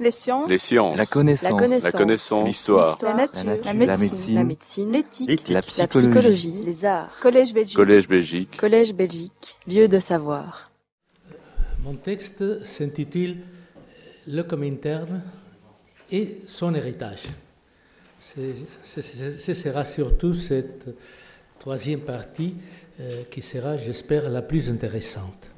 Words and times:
Les 0.00 0.10
sciences. 0.10 0.48
Les 0.48 0.58
sciences. 0.58 0.96
La 0.96 1.04
connaissance. 1.04 1.82
La. 1.82 1.90
La. 1.90 2.44
L'histoire. 2.44 2.98
La 3.02 3.14
nature. 3.14 3.44
La 3.44 3.44
nature. 3.44 3.64
La 3.66 3.74
médecine. 3.74 3.86
La 3.86 3.96
médecine. 3.98 4.34
La 4.34 4.44
médecine. 4.44 4.92
L'éthique. 4.92 5.48
La 5.48 5.54
La 5.56 5.62
psychologie. 5.62 6.54
Les 6.64 6.84
arts. 6.86 7.10
Collège 7.20 7.52
Belgique. 7.52 7.76
Collège 7.76 8.08
Belgique. 8.08 8.56
Collège 8.56 8.94
Belgique. 8.94 9.56
Lieu 9.68 9.88
de 9.88 9.98
savoir. 9.98 10.70
Mon 11.84 11.94
texte 11.94 12.64
s'intitule 12.64 13.36
Le 14.26 14.42
Comintern 14.42 15.22
et 16.10 16.38
son 16.46 16.74
héritage. 16.74 17.24
Ce 18.18 19.54
sera 19.54 19.84
surtout 19.84 20.32
cette 20.34 20.88
troisième 21.58 22.00
partie 22.00 22.54
euh, 23.00 23.22
qui 23.30 23.42
sera, 23.42 23.76
j'espère, 23.76 24.28
la 24.30 24.42
plus 24.42 24.68
intéressante. 24.70 25.48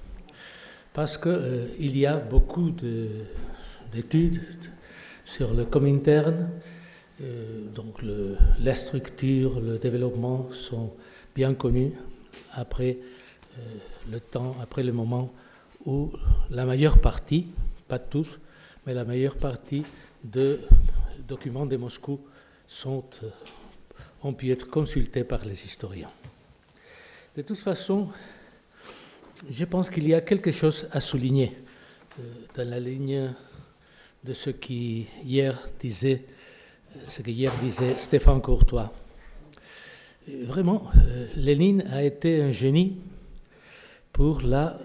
Parce 0.93 1.17
qu'il 1.17 1.97
y 1.97 2.07
a 2.07 2.17
beaucoup 2.19 2.71
de- 2.71 3.09
d'études 3.93 4.41
sur 5.25 5.55
le 5.55 5.65
Comintern, 5.65 6.49
euh, 7.21 7.67
donc 7.75 8.03
la 8.03 8.75
structure, 8.75 9.61
le 9.61 9.79
développement 9.79 10.51
sont 10.51 10.93
bien 11.35 11.55
connus 11.55 11.93
après 12.53 12.99
euh, 13.59 13.61
le 14.11 14.19
temps, 14.21 14.57
après 14.61 14.83
le 14.83 14.93
moment 14.93 15.33
où 15.85 16.11
la 16.51 16.65
majeure 16.65 17.01
partie, 17.01 17.49
pas 17.87 17.99
tous, 17.99 18.41
mais 18.87 18.95
la 18.95 19.05
majeure 19.05 19.37
partie 19.37 19.85
de 20.25 20.61
documents 21.29 21.67
de 21.67 21.77
Moscou 21.77 22.19
euh, 22.87 23.01
ont 24.23 24.33
pu 24.33 24.51
être 24.51 24.69
consultés 24.69 25.25
par 25.25 25.45
les 25.45 25.65
historiens. 25.65 26.11
De 27.37 27.43
toute 27.43 27.59
façon, 27.59 28.09
je 29.51 29.65
pense 29.65 29.91
qu'il 29.91 30.09
y 30.09 30.15
a 30.15 30.21
quelque 30.21 30.51
chose 30.51 30.89
à 30.93 31.01
souligner 31.01 31.53
dans 32.55 32.69
la 32.69 32.79
ligne 32.79 33.33
de 34.25 34.35
ce 34.35 34.51
qui 34.51 35.07
hier 35.25 35.69
disait, 35.81 36.25
euh, 36.97 37.01
ce 37.09 37.23
que 37.23 37.31
hier 37.31 37.53
disait 37.63 37.97
Stéphane 37.97 38.41
Courtois. 38.41 38.93
Euh, 40.29 40.45
Vraiment, 40.47 40.91
euh, 40.97 41.27
Lénine 41.37 41.83
a 41.91 42.03
été 42.03 42.41
un 42.43 42.51
génie 42.51 42.99
pour 44.13 44.43
la 44.43 44.79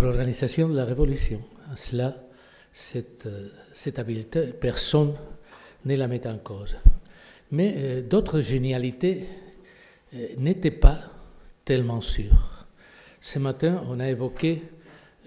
l'organisation 0.00 0.68
de 0.68 0.76
la 0.76 0.86
révolution. 0.86 1.42
Cela, 1.76 2.16
cette, 2.72 3.28
cette 3.74 3.98
habileté, 3.98 4.46
personne 4.46 5.12
ne 5.84 5.94
la 5.94 6.08
met 6.08 6.26
en 6.26 6.38
cause. 6.38 6.76
Mais 7.50 8.00
d'autres 8.00 8.40
génialités 8.40 9.26
n'étaient 10.38 10.70
pas 10.70 11.00
tellement 11.66 12.00
sûres. 12.00 12.66
Ce 13.20 13.38
matin, 13.38 13.84
on 13.88 14.00
a 14.00 14.08
évoqué 14.08 14.62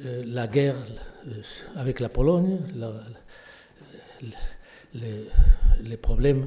la 0.04 0.48
guerre 0.48 0.76
euh, 1.28 1.42
avec 1.76 2.00
la 2.00 2.10
Pologne, 2.10 2.60
les 5.82 5.98
problèmes, 5.98 6.46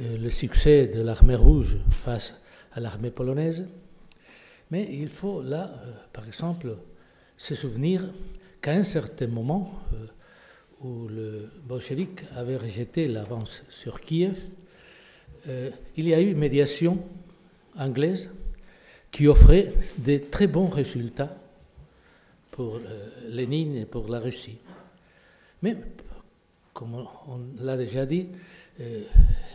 euh, 0.00 0.18
le 0.18 0.30
succès 0.30 0.86
de 0.86 1.00
l'armée 1.00 1.36
rouge 1.36 1.76
face 1.90 2.40
à 2.72 2.80
l'armée 2.80 3.10
polonaise. 3.10 3.66
Mais 4.70 4.88
il 4.90 5.08
faut 5.08 5.42
là, 5.42 5.70
euh, 5.84 5.92
par 6.12 6.26
exemple, 6.26 6.76
se 7.36 7.54
souvenir 7.54 8.04
qu'à 8.60 8.72
un 8.72 8.82
certain 8.82 9.26
moment 9.26 9.80
euh, 9.92 10.06
où 10.80 11.08
le 11.08 11.48
bolchevique 11.64 12.24
avait 12.34 12.56
rejeté 12.56 13.08
l'avance 13.08 13.62
sur 13.68 14.00
Kiev, 14.00 14.36
euh, 15.48 15.70
il 15.96 16.08
y 16.08 16.14
a 16.14 16.20
eu 16.20 16.32
une 16.32 16.38
médiation 16.38 16.98
anglaise 17.78 18.30
qui 19.12 19.28
offrait 19.28 19.72
de 19.98 20.18
très 20.18 20.46
bons 20.46 20.68
résultats 20.68 21.36
pour 22.56 22.76
euh, 22.76 22.80
Lénine 23.28 23.76
et 23.76 23.84
pour 23.84 24.08
la 24.08 24.18
Russie. 24.18 24.56
Mais, 25.60 25.76
comme 26.72 26.94
on 26.94 27.62
l'a 27.62 27.76
déjà 27.76 28.06
dit, 28.06 28.28
euh, 28.80 29.02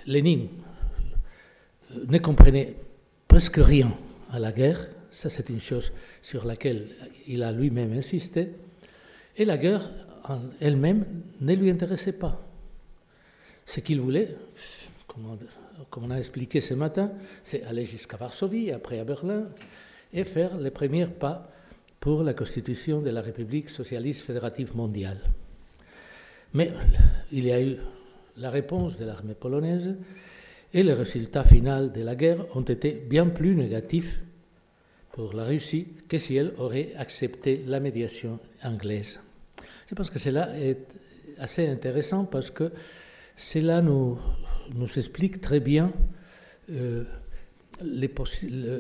Lénine 0.06 0.48
euh, 1.96 2.06
ne 2.08 2.18
comprenait 2.20 2.76
presque 3.28 3.58
rien 3.58 3.92
à 4.32 4.38
la 4.38 4.52
guerre. 4.52 4.88
Ça, 5.10 5.30
c'est 5.30 5.50
une 5.50 5.60
chose 5.60 5.92
sur 6.22 6.46
laquelle 6.46 6.90
il 7.28 7.42
a 7.42 7.52
lui-même 7.52 7.92
insisté. 7.94 8.50
Et 9.36 9.46
la 9.46 9.58
guerre 9.58 9.90
elle-même 10.60 11.06
ne 11.42 11.56
lui 11.56 11.72
intéressait 11.72 12.14
pas. 12.14 12.40
Ce 13.66 13.80
qu'il 13.80 14.00
voulait, 14.00 14.36
comme 15.08 16.04
on 16.04 16.12
a 16.12 16.18
expliqué 16.18 16.62
ce 16.62 16.76
matin, 16.76 17.12
c'est 17.44 17.64
aller 17.64 17.86
jusqu'à 17.86 18.18
Varsovie, 18.18 18.72
après 18.72 19.00
à 19.00 19.04
Berlin, 19.04 19.48
et 20.14 20.24
faire 20.24 20.58
les 20.58 20.72
premiers 20.72 21.08
pas 21.08 21.51
pour 22.02 22.24
la 22.24 22.34
constitution 22.34 23.00
de 23.00 23.12
la 23.12 23.22
République 23.22 23.70
socialiste 23.70 24.24
fédérative 24.24 24.76
mondiale. 24.76 25.22
Mais 26.54 26.74
il 27.32 27.46
y 27.46 27.52
a 27.52 27.62
eu 27.62 27.78
la 28.38 28.50
réponse 28.50 28.98
de 28.98 29.06
l'armée 29.06 29.36
polonaise 29.36 29.96
et 30.74 30.82
les 30.82 30.94
résultats 30.94 31.44
finaux 31.44 31.90
de 31.90 32.02
la 32.02 32.16
guerre 32.16 32.44
ont 32.58 32.64
été 32.64 32.92
bien 33.08 33.28
plus 33.28 33.56
négatifs 33.56 34.20
pour 35.12 35.34
la 35.34 35.46
Russie 35.46 35.88
que 36.08 36.18
si 36.18 36.36
elle 36.36 36.54
aurait 36.58 36.94
accepté 36.98 37.64
la 37.68 37.80
médiation 37.80 38.40
anglaise. 38.64 39.20
Je 39.88 39.94
pense 39.94 40.10
que 40.10 40.18
cela 40.18 40.58
est 40.58 40.80
assez 41.38 41.68
intéressant 41.68 42.26
parce 42.26 42.50
que 42.50 42.72
cela 43.36 43.82
nous, 43.84 44.18
nous 44.74 44.98
explique 44.98 45.40
très 45.40 45.60
bien 45.60 45.94
euh, 46.72 47.04
les, 47.84 48.10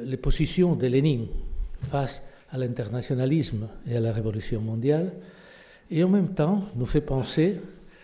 les 0.05 0.17
positions 0.17 0.75
de 0.75 0.87
Lénine 0.87 1.27
face 1.83 2.19
à 2.19 2.31
l'internationalisme 2.57 3.67
et 3.87 3.95
à 3.95 3.99
la 3.99 4.11
révolution 4.11 4.61
mondiale, 4.61 5.13
et 5.89 6.03
en 6.03 6.09
même 6.09 6.33
temps 6.33 6.65
nous 6.75 6.85
fait 6.85 7.01
penser, 7.01 7.59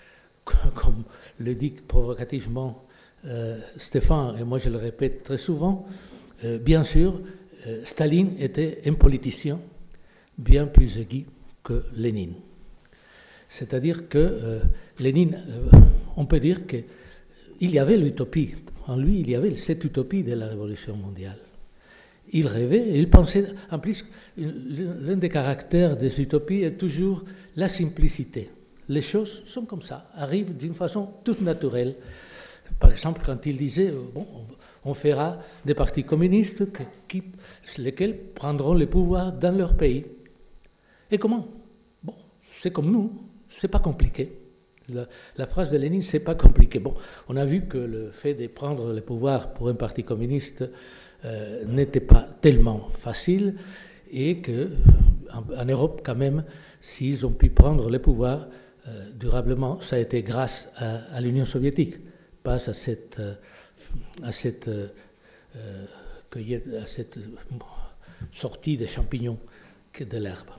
comme 0.75 1.03
le 1.39 1.55
dit 1.55 1.71
provocativement 1.71 2.85
euh, 3.25 3.59
Stéphane, 3.75 4.37
et 4.39 4.43
moi 4.43 4.57
je 4.59 4.69
le 4.69 4.77
répète 4.77 5.23
très 5.23 5.37
souvent, 5.37 5.85
euh, 6.43 6.59
bien 6.59 6.83
sûr, 6.83 7.19
euh, 7.65 7.81
Staline 7.83 8.35
était 8.39 8.81
un 8.85 8.93
politicien 8.93 9.59
bien 10.37 10.67
plus 10.67 10.97
aigu 10.97 11.25
que 11.63 11.83
Lénine. 11.95 12.35
C'est-à-dire 13.49 14.09
que 14.09 14.59
Lénine, 14.99 15.41
on 16.17 16.25
peut 16.25 16.41
dire 16.41 16.67
qu'il 16.67 16.83
y 17.61 17.79
avait 17.79 17.95
l'utopie. 17.95 18.55
En 18.87 18.97
lui, 18.97 19.21
il 19.21 19.29
y 19.29 19.35
avait 19.35 19.55
cette 19.55 19.85
utopie 19.85 20.23
de 20.23 20.33
la 20.33 20.47
révolution 20.47 20.97
mondiale. 20.97 21.46
Il 22.33 22.47
rêvait, 22.47 22.91
il 22.93 23.09
pensait, 23.09 23.47
en 23.71 23.79
plus, 23.79 24.05
l'un 24.37 25.15
des 25.15 25.29
caractères 25.29 25.95
des 25.97 26.21
utopies 26.21 26.63
est 26.63 26.77
toujours 26.77 27.23
la 27.55 27.69
simplicité. 27.69 28.49
Les 28.89 29.01
choses 29.01 29.43
sont 29.45 29.65
comme 29.65 29.81
ça, 29.81 30.09
arrivent 30.13 30.55
d'une 30.55 30.73
façon 30.73 31.09
toute 31.23 31.41
naturelle. 31.41 31.95
Par 32.79 32.91
exemple, 32.91 33.21
quand 33.25 33.45
il 33.45 33.57
disait, 33.57 33.89
euh, 33.89 34.01
bon, 34.13 34.25
on 34.85 34.93
fera 34.93 35.39
des 35.65 35.73
partis 35.73 36.03
communistes 36.03 36.63
qui, 37.07 37.23
lesquels 37.77 38.17
prendront 38.35 38.73
le 38.73 38.85
pouvoir 38.85 39.31
dans 39.31 39.57
leur 39.57 39.75
pays. 39.75 40.05
Et 41.09 41.17
comment? 41.17 41.47
Bon, 42.03 42.13
c'est 42.53 42.71
comme 42.71 42.91
nous, 42.91 43.11
c'est 43.49 43.67
pas 43.67 43.79
compliqué. 43.79 44.39
La, 44.89 45.07
la 45.35 45.47
phrase 45.47 45.71
de 45.71 45.77
Lénine, 45.77 46.01
c'est 46.01 46.19
pas 46.21 46.35
compliqué. 46.35 46.79
Bon, 46.79 46.93
on 47.27 47.35
a 47.35 47.45
vu 47.45 47.65
que 47.67 47.77
le 47.77 48.11
fait 48.11 48.33
de 48.33 48.47
prendre 48.47 48.93
le 48.93 49.01
pouvoir 49.01 49.53
pour 49.53 49.67
un 49.67 49.75
parti 49.75 50.03
communiste 50.03 50.63
euh, 51.25 51.65
n'était 51.65 51.99
pas 51.99 52.27
tellement 52.41 52.89
facile 52.93 53.55
et 54.11 54.39
que 54.39 54.69
en, 55.33 55.65
Europe, 55.65 56.01
quand 56.05 56.15
même, 56.15 56.43
s'ils 56.79 57.25
ont 57.25 57.31
pu 57.31 57.49
prendre 57.49 57.89
le 57.89 57.99
pouvoir 57.99 58.47
euh, 58.87 59.09
durablement, 59.15 59.81
ça 59.81 59.95
a 59.95 59.99
été 59.99 60.21
grâce 60.21 60.69
à, 60.77 61.19
l'Union 61.19 61.45
soviétique, 61.45 61.95
pas 62.43 62.69
à 62.69 62.73
cette, 62.73 63.19
euh, 63.19 63.33
à 64.23 64.31
cette, 64.31 64.69
sortie 68.31 68.77
des 68.77 68.87
champignons 68.87 69.39
de 69.99 70.17
l'herbe. 70.17 70.49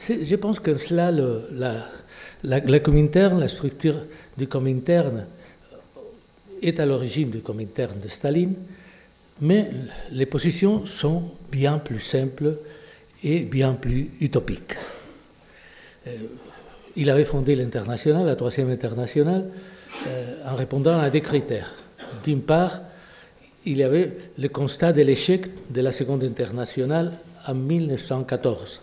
Je 0.00 0.34
pense 0.36 0.58
que 0.58 0.76
cela, 0.76 1.10
la, 1.10 1.86
la, 2.42 2.60
la 2.60 2.80
Comintern, 2.80 3.38
la 3.38 3.48
structure 3.48 4.06
du 4.38 4.48
Comintern 4.48 5.26
est 6.62 6.80
à 6.80 6.86
l'origine 6.86 7.30
du 7.30 7.40
Comintern 7.40 8.00
de 8.00 8.08
Staline, 8.08 8.54
mais 9.40 9.70
les 10.10 10.26
positions 10.26 10.86
sont 10.86 11.24
bien 11.50 11.78
plus 11.78 12.00
simples 12.00 12.58
et 13.22 13.40
bien 13.40 13.74
plus 13.74 14.10
utopiques. 14.20 14.74
Euh, 16.06 16.16
il 16.96 17.10
avait 17.10 17.24
fondé 17.24 17.56
l'international, 17.56 18.26
la 18.26 18.36
troisième 18.36 18.70
internationale, 18.70 19.50
euh, 20.06 20.36
en 20.46 20.54
répondant 20.54 20.98
à 20.98 21.10
des 21.10 21.20
critères. 21.20 21.74
D'une 22.24 22.42
part, 22.42 22.80
il 23.64 23.78
y 23.78 23.82
avait 23.82 24.16
le 24.38 24.48
constat 24.48 24.92
de 24.92 25.02
l'échec 25.02 25.46
de 25.70 25.80
la 25.80 25.92
seconde 25.92 26.24
internationale 26.24 27.12
en 27.46 27.54
1914 27.54 28.80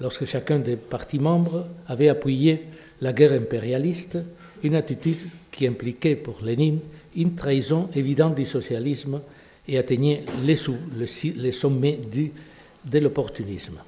lorsque 0.00 0.26
chacun 0.26 0.58
des 0.58 0.76
partis 0.76 1.18
membres 1.18 1.66
avait 1.88 2.08
appuyé 2.08 2.64
la 3.00 3.12
guerre 3.12 3.32
impérialiste, 3.32 4.18
une 4.62 4.74
attitude 4.74 5.28
qui 5.50 5.66
impliquait 5.66 6.16
pour 6.16 6.42
Lénine 6.44 6.80
une 7.16 7.34
trahison 7.34 7.88
évidente 7.94 8.34
du 8.34 8.44
socialisme 8.44 9.20
et 9.68 9.78
atteignait 9.78 10.24
les, 10.44 10.56
sou- 10.56 10.76
le 10.96 11.06
si- 11.06 11.32
les 11.32 11.52
sommets 11.52 11.98
de 12.84 12.98
l'opportunisme. 12.98 13.78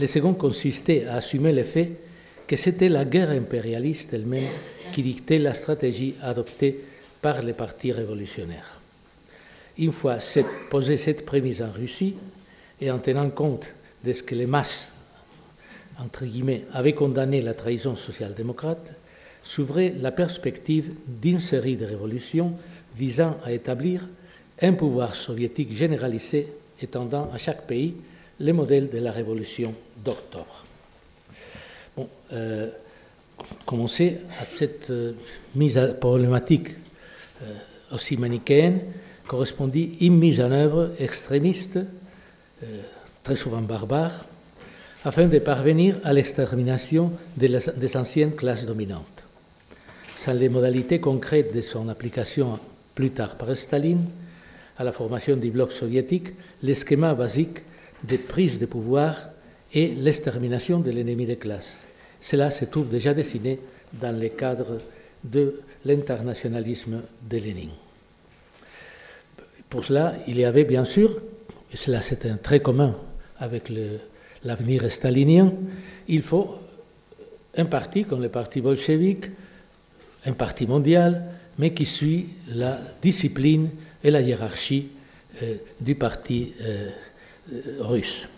Le 0.00 0.06
second 0.06 0.34
consistait 0.34 1.06
à 1.06 1.16
assumer 1.16 1.52
le 1.52 1.64
fait 1.64 1.92
que 2.46 2.56
c'était 2.56 2.88
la 2.88 3.04
guerre 3.04 3.30
impérialiste 3.30 4.12
elle-même 4.12 4.48
qui 4.92 5.02
dictait 5.02 5.38
la 5.38 5.54
stratégie 5.54 6.14
adoptée 6.20 6.80
par 7.22 7.42
les 7.42 7.52
partis 7.52 7.92
révolutionnaires. 7.92 8.80
Une 9.78 9.92
fois 9.92 10.18
posée 10.70 10.98
cette 10.98 11.24
prémisse 11.24 11.60
en 11.60 11.70
Russie, 11.70 12.14
et 12.80 12.90
en 12.90 12.98
tenant 12.98 13.30
compte 13.30 13.72
de 14.04 14.12
ce 14.12 14.22
que 14.22 14.34
les 14.34 14.46
masses, 14.46 14.92
entre 15.98 16.26
guillemets, 16.26 16.64
avaient 16.72 16.92
condamné 16.92 17.40
la 17.40 17.54
trahison 17.54 17.96
social-démocrate, 17.96 18.92
s'ouvrait 19.42 19.94
la 20.00 20.10
perspective 20.10 20.92
d'une 21.06 21.40
série 21.40 21.76
de 21.76 21.86
révolutions 21.86 22.54
visant 22.96 23.36
à 23.44 23.52
établir 23.52 24.08
un 24.60 24.72
pouvoir 24.72 25.14
soviétique 25.14 25.72
généralisé 25.72 26.48
étendant 26.80 27.30
à 27.32 27.38
chaque 27.38 27.66
pays 27.66 27.94
les 28.40 28.52
modèles 28.52 28.90
de 28.90 28.98
la 28.98 29.12
révolution 29.12 29.72
d'octobre. 30.04 30.64
Bon, 31.96 32.08
euh, 32.32 32.70
commencer 33.64 34.18
à 34.40 34.44
cette 34.44 34.90
euh, 34.90 35.12
mise 35.54 35.78
à 35.78 35.88
problématique 35.88 36.68
euh, 37.42 37.54
aussi 37.92 38.16
manichéenne 38.16 38.80
correspondit 39.26 39.96
une 40.00 40.18
mise 40.18 40.40
en 40.40 40.50
œuvre 40.50 40.92
extrémiste, 40.98 41.78
euh, 41.78 42.82
très 43.22 43.36
souvent 43.36 43.62
barbare, 43.62 44.26
afin 45.04 45.26
de 45.26 45.38
parvenir 45.38 45.96
à 46.04 46.12
l'extermination 46.12 47.12
des 47.36 47.96
anciennes 47.96 48.34
classes 48.34 48.64
dominantes. 48.64 49.24
Sans 50.14 50.32
les 50.32 50.48
modalités 50.48 51.00
concrètes 51.00 51.54
de 51.54 51.60
son 51.60 51.88
application 51.88 52.54
plus 52.94 53.10
tard 53.10 53.36
par 53.36 53.54
Staline, 53.56 54.06
à 54.76 54.84
la 54.84 54.92
formation 54.92 55.36
du 55.36 55.50
bloc 55.50 55.72
soviétique, 55.72 56.28
les 56.62 56.74
schémas 56.74 57.14
basiques 57.14 57.60
de 58.02 58.16
prise 58.16 58.58
de 58.58 58.66
pouvoir 58.66 59.30
et 59.72 59.94
l'extermination 59.94 60.80
de 60.80 60.90
l'ennemi 60.90 61.26
de 61.26 61.34
classe. 61.34 61.84
Cela 62.20 62.50
se 62.50 62.64
trouve 62.64 62.88
déjà 62.88 63.14
dessiné 63.14 63.58
dans 63.92 64.18
le 64.18 64.28
cadre 64.28 64.78
de 65.22 65.60
l'internationalisme 65.84 67.02
de 67.28 67.36
Lénine. 67.38 67.70
Pour 69.68 69.84
cela, 69.84 70.14
il 70.26 70.38
y 70.38 70.44
avait 70.44 70.64
bien 70.64 70.84
sûr, 70.84 71.20
et 71.72 71.76
cela 71.76 72.00
c'est 72.00 72.26
un 72.26 72.36
trait 72.36 72.60
commun 72.60 72.96
avec 73.38 73.72
l'avenir 74.44 74.90
stalinien, 74.90 75.52
il 76.08 76.22
faut 76.22 76.54
un 77.56 77.64
parti 77.64 78.04
comme 78.04 78.22
le 78.22 78.28
parti 78.28 78.60
bolchevique, 78.60 79.26
un 80.26 80.32
parti 80.32 80.66
mondial, 80.66 81.24
mais 81.58 81.72
qui 81.72 81.86
suit 81.86 82.28
la 82.52 82.80
discipline 83.02 83.70
et 84.04 84.10
la 84.10 84.20
hiérarchie 84.20 84.88
euh, 85.42 85.56
du 85.80 85.96
parti 85.96 86.52
euh, 86.60 86.90
euh, 87.52 87.60
russe. 87.80 88.28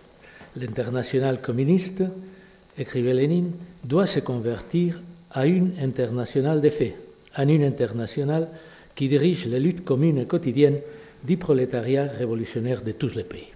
L'international 0.57 1.43
communiste, 1.43 2.05
écrivait 2.79 3.13
Lénine, 3.13 3.53
doit 3.85 4.07
se 4.07 4.21
convertir 4.21 5.03
à 5.33 5.47
une 5.47 5.73
internationale 5.83 6.63
de 6.63 6.71
fait, 6.71 6.97
à 7.35 7.43
une 7.43 7.65
internationale 7.65 8.49
qui 8.95 9.09
dirige 9.09 9.47
les 9.47 9.61
luttes 9.61 9.85
communes 9.85 10.19
et 10.19 10.27
quotidiennes 10.27 10.79
du 11.23 11.37
prolétariat 11.37 12.05
révolutionnaire 12.05 12.83
de 12.83 12.93
tous 12.93 13.15
les 13.15 13.25
pays. 13.25 13.49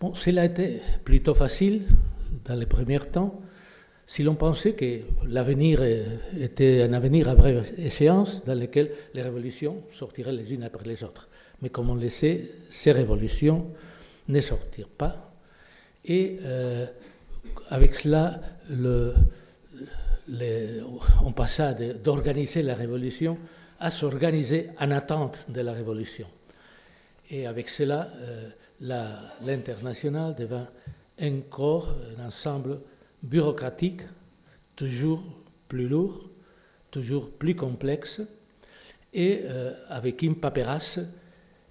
Bon, 0.00 0.14
cela 0.14 0.46
été 0.46 0.80
plutôt 1.04 1.34
facile 1.34 1.82
dans 2.44 2.56
les 2.56 2.66
premiers 2.66 2.98
temps, 2.98 3.40
si 4.06 4.22
l'on 4.22 4.34
pensait 4.34 4.72
que 4.72 5.00
l'avenir 5.28 5.82
était 6.38 6.82
un 6.82 6.92
avenir 6.92 7.28
à 7.28 7.34
brève 7.34 7.72
échéance 7.78 8.44
dans 8.44 8.58
lequel 8.58 8.90
les 9.14 9.22
révolutions 9.22 9.82
sortiraient 9.90 10.32
les 10.32 10.52
unes 10.52 10.64
après 10.64 10.86
les 10.86 11.04
autres. 11.04 11.28
Mais 11.62 11.70
comme 11.70 11.90
on 11.90 11.94
le 11.94 12.08
sait, 12.08 12.50
ces 12.70 12.92
révolutions 12.92 13.70
ne 14.28 14.40
sortirent 14.40 14.88
pas. 14.88 15.32
Et 16.04 16.38
euh, 16.42 16.86
avec 17.70 17.94
cela, 17.94 18.40
on 21.22 21.32
passa 21.32 21.72
d'organiser 21.74 22.62
la 22.62 22.74
révolution 22.74 23.38
à 23.80 23.90
s'organiser 23.90 24.70
en 24.78 24.90
attente 24.90 25.46
de 25.48 25.60
la 25.60 25.72
révolution. 25.72 26.26
Et 27.30 27.46
avec 27.46 27.68
cela, 27.68 28.10
euh, 28.16 28.50
l'international 29.40 30.34
devint 30.34 30.68
un 31.18 31.40
corps, 31.40 31.94
un 32.18 32.26
ensemble 32.26 32.80
bureaucratique, 33.22 34.02
toujours 34.76 35.22
plus 35.68 35.88
lourd, 35.88 36.28
toujours 36.90 37.30
plus 37.30 37.56
complexe, 37.56 38.20
et 39.12 39.42
euh, 39.44 39.72
avec 39.88 40.22
une 40.22 40.36
paperasse 40.36 41.00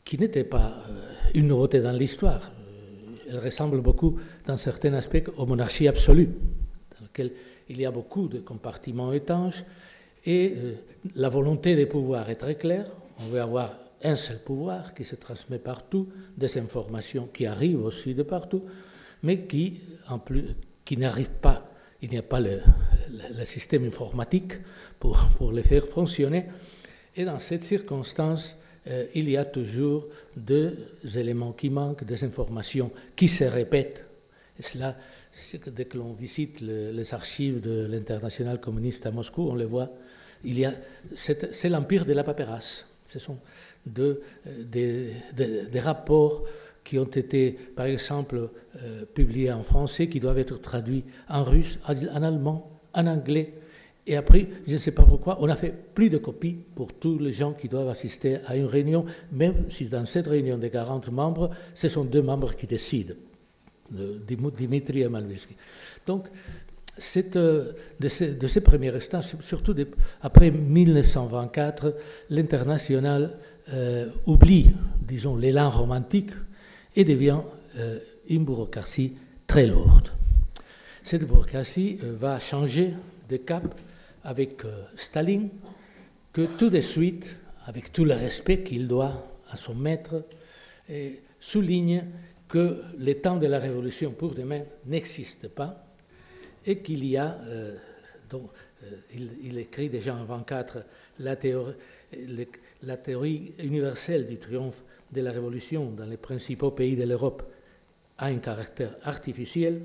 qui 0.03 0.17
n'était 0.17 0.43
pas 0.43 0.83
euh, 0.89 1.11
une 1.33 1.47
nouveauté 1.47 1.81
dans 1.81 1.91
l'histoire. 1.91 2.51
Elle 3.29 3.39
ressemble 3.39 3.81
beaucoup, 3.81 4.19
dans 4.45 4.57
certains 4.57 4.93
aspects, 4.93 5.29
aux 5.37 5.45
monarchies 5.45 5.87
absolues, 5.87 6.29
dans 6.99 7.05
lesquelles 7.05 7.31
il 7.69 7.79
y 7.79 7.85
a 7.85 7.91
beaucoup 7.91 8.27
de 8.27 8.39
compartiments 8.39 9.13
étanches, 9.13 9.63
et 10.25 10.55
la 11.15 11.29
volonté 11.29 11.75
des 11.75 11.85
pouvoirs 11.85 12.29
est 12.29 12.35
très 12.35 12.55
claire. 12.55 12.85
On 13.19 13.25
veut 13.25 13.41
avoir 13.41 13.73
un 14.03 14.15
seul 14.15 14.39
pouvoir 14.39 14.93
qui 14.93 15.05
se 15.05 15.15
transmet 15.15 15.59
partout, 15.59 16.09
des 16.37 16.57
informations 16.57 17.27
qui 17.31 17.45
arrivent 17.45 17.83
aussi 17.83 18.13
de 18.13 18.23
partout, 18.23 18.63
mais 19.23 19.45
qui, 19.45 19.79
en 20.09 20.19
plus, 20.19 20.55
qui 20.83 20.97
n'arrivent 20.97 21.39
pas. 21.41 21.69
Il 22.01 22.09
n'y 22.09 22.17
a 22.17 22.23
pas 22.23 22.41
le, 22.41 22.59
système 23.45 23.85
informatique 23.85 24.53
pour, 24.99 25.51
les 25.53 25.63
faire 25.63 25.87
fonctionner. 25.87 26.45
Et 27.15 27.23
dans 27.23 27.39
cette 27.39 27.63
circonstance, 27.63 28.57
euh, 28.87 29.05
il 29.13 29.29
y 29.29 29.37
a 29.37 29.45
toujours 29.45 30.07
deux 30.35 30.77
éléments 31.15 31.53
qui 31.53 31.69
manquent, 31.69 32.03
des 32.03 32.23
informations 32.23 32.91
qui 33.15 33.27
se 33.27 33.43
répètent. 33.43 34.05
Et 34.59 34.63
cela, 34.63 34.95
dès 35.67 35.85
que 35.85 35.97
l'on 35.97 36.13
visite 36.13 36.61
les 36.61 37.13
archives 37.13 37.59
de 37.61 37.87
l'international 37.89 38.59
communiste 38.59 39.05
à 39.05 39.11
Moscou, 39.11 39.49
on 39.49 39.55
le 39.55 39.65
voit. 39.65 39.89
C'est 41.15 41.69
l'empire 41.69 42.05
de 42.05 42.13
la 42.13 42.23
paperasse. 42.23 42.85
Ce 43.07 43.19
sont 43.19 43.37
de, 43.85 44.21
des, 44.45 45.79
rapports 45.79 46.43
qui 46.83 46.99
ont 46.99 47.05
été, 47.05 47.51
par 47.51 47.85
exemple, 47.85 48.49
euh, 48.81 49.05
publiés 49.05 49.51
en 49.51 49.63
français, 49.63 50.07
qui 50.07 50.19
doivent 50.19 50.37
être 50.37 50.59
traduits 50.59 51.05
en 51.29 51.43
russe, 51.43 51.79
en 51.87 52.23
allemand, 52.23 52.81
en 52.93 53.07
anglais. 53.07 53.53
Et 54.05 54.17
après, 54.17 54.47
je 54.67 54.73
ne 54.73 54.77
sais 54.77 54.91
pas 54.91 55.03
pourquoi, 55.03 55.37
on 55.39 55.47
a 55.49 55.55
fait 55.55 55.73
plus 55.93 56.09
de 56.09 56.17
copies 56.17 56.57
pour 56.75 56.93
tous 56.93 57.17
les 57.19 57.31
gens 57.31 57.53
qui 57.53 57.69
doivent 57.69 57.87
assister 57.87 58.39
à 58.45 58.55
une 58.55 58.65
réunion, 58.65 59.05
même 59.31 59.69
si 59.69 59.87
dans 59.87 60.05
cette 60.05 60.27
réunion 60.27 60.57
de 60.57 60.67
40 60.67 61.09
membres, 61.09 61.51
ce 61.73 61.87
sont 61.87 62.03
deux 62.03 62.21
membres 62.21 62.53
qui 62.55 62.67
décident, 62.67 63.15
Dimitri 63.89 65.01
et 65.01 65.07
Malvesky. 65.07 65.55
Donc, 66.05 66.27
euh, 66.27 67.71
de, 67.99 68.07
ces, 68.07 68.33
de, 68.33 68.47
ces, 68.47 68.61
premiers 68.61 68.93
instants, 68.93 69.21
surtout 69.21 69.75
après 70.21 70.51
1924, 70.51 71.95
l'international 72.29 73.37
euh, 73.69 74.09
oublie, 74.25 74.71
disons, 75.01 75.37
l'élan 75.37 75.69
romantique 75.69 76.31
et 76.95 77.05
devient 77.05 77.39
euh, 77.77 77.99
une 78.29 78.43
bureaucratie 78.43 79.13
très 79.47 79.67
lourde. 79.67 80.09
Cette 81.03 81.25
bureaucratie 81.25 81.97
euh, 82.03 82.15
va 82.19 82.39
changer 82.39 82.93
de 83.29 83.37
cap 83.37 83.63
avec 84.23 84.61
Staline, 84.95 85.49
que 86.31 86.45
tout 86.57 86.69
de 86.69 86.81
suite, 86.81 87.37
avec 87.65 87.91
tout 87.91 88.05
le 88.05 88.13
respect 88.13 88.63
qu'il 88.63 88.87
doit 88.87 89.27
à 89.49 89.57
son 89.57 89.75
maître, 89.75 90.25
souligne 91.39 92.05
que 92.47 92.81
le 92.97 93.13
temps 93.15 93.37
de 93.37 93.47
la 93.47 93.59
révolution 93.59 94.11
pour 94.11 94.33
demain 94.33 94.61
n'existe 94.85 95.47
pas 95.47 95.85
et 96.65 96.79
qu'il 96.79 97.05
y 97.05 97.17
a, 97.17 97.37
donc, 98.29 98.49
il, 99.13 99.57
écrit 99.57 99.89
déjà 99.89 100.15
en 100.15 100.23
24 100.23 100.83
la 101.19 101.35
théorie, 101.35 101.75
la 102.83 102.97
théorie 102.97 103.53
universelle 103.59 104.25
du 104.25 104.37
triomphe 104.37 104.83
de 105.11 105.21
la 105.21 105.31
révolution 105.31 105.91
dans 105.91 106.05
les 106.05 106.17
principaux 106.17 106.71
pays 106.71 106.95
de 106.95 107.03
l'Europe 107.03 107.43
a 108.17 108.27
un 108.27 108.37
caractère 108.37 108.95
artificiel, 109.03 109.81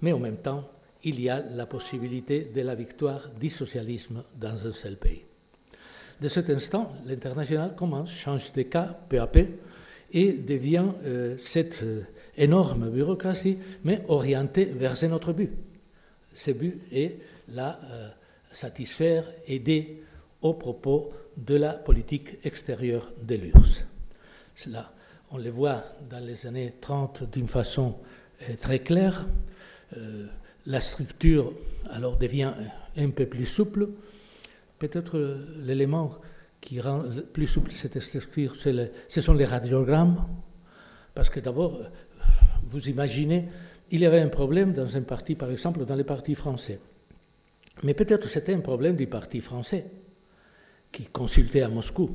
mais 0.00 0.12
en 0.12 0.18
même 0.18 0.38
temps, 0.38 0.68
il 1.04 1.20
y 1.20 1.28
a 1.28 1.40
la 1.40 1.66
possibilité 1.66 2.50
de 2.54 2.60
la 2.60 2.74
victoire 2.74 3.28
du 3.30 3.50
socialisme 3.50 4.22
dans 4.38 4.66
un 4.66 4.72
seul 4.72 4.96
pays. 4.96 5.24
De 6.20 6.28
cet 6.28 6.50
instant, 6.50 6.92
l'international 7.04 7.74
commence, 7.74 8.12
change 8.12 8.52
de 8.52 8.62
cas 8.62 8.96
peu 9.08 9.20
à 9.20 9.26
peu 9.26 9.46
et 10.12 10.34
devient 10.34 10.86
euh, 11.04 11.36
cette 11.38 11.82
euh, 11.82 12.02
énorme 12.36 12.90
bureaucratie, 12.90 13.58
mais 13.82 14.04
orientée 14.08 14.66
vers 14.66 15.02
un 15.02 15.12
autre 15.12 15.32
but. 15.32 15.50
Ce 16.32 16.50
but 16.52 16.80
est 16.92 17.18
la 17.48 17.80
euh, 17.90 18.08
satisfaire, 18.52 19.26
aider 19.46 20.02
au 20.42 20.54
propos 20.54 21.12
de 21.36 21.56
la 21.56 21.72
politique 21.72 22.38
extérieure 22.44 23.10
de 23.20 23.34
l'URSS. 23.34 23.86
Cela, 24.54 24.92
on 25.30 25.38
le 25.38 25.50
voit 25.50 25.82
dans 26.08 26.24
les 26.24 26.46
années 26.46 26.74
30 26.80 27.32
d'une 27.32 27.48
façon 27.48 27.96
très 28.60 28.80
claire. 28.80 29.26
La 30.66 30.80
structure 30.80 31.52
alors 31.90 32.16
devient 32.16 32.52
un 32.96 33.10
peu 33.10 33.26
plus 33.26 33.46
souple. 33.46 33.88
Peut-être 34.78 35.18
l'élément 35.60 36.18
qui 36.60 36.80
rend 36.80 37.04
plus 37.32 37.46
souple 37.46 37.72
cette 37.72 37.98
structure, 38.00 38.54
ce 38.56 39.20
sont 39.20 39.34
les 39.34 39.44
radiogrammes. 39.44 40.26
Parce 41.14 41.28
que 41.28 41.40
d'abord, 41.40 41.80
vous 42.64 42.88
imaginez, 42.88 43.48
il 43.90 44.00
y 44.00 44.06
avait 44.06 44.20
un 44.20 44.28
problème 44.28 44.72
dans 44.72 44.96
un 44.96 45.02
parti, 45.02 45.34
par 45.34 45.50
exemple, 45.50 45.84
dans 45.84 45.96
les 45.96 46.04
partis 46.04 46.34
français. 46.34 46.78
Mais 47.82 47.94
peut-être 47.94 48.28
c'était 48.28 48.54
un 48.54 48.60
problème 48.60 48.96
du 48.96 49.06
parti 49.06 49.40
français 49.40 49.86
qui 50.90 51.06
consultait 51.06 51.62
à 51.62 51.68
Moscou. 51.68 52.10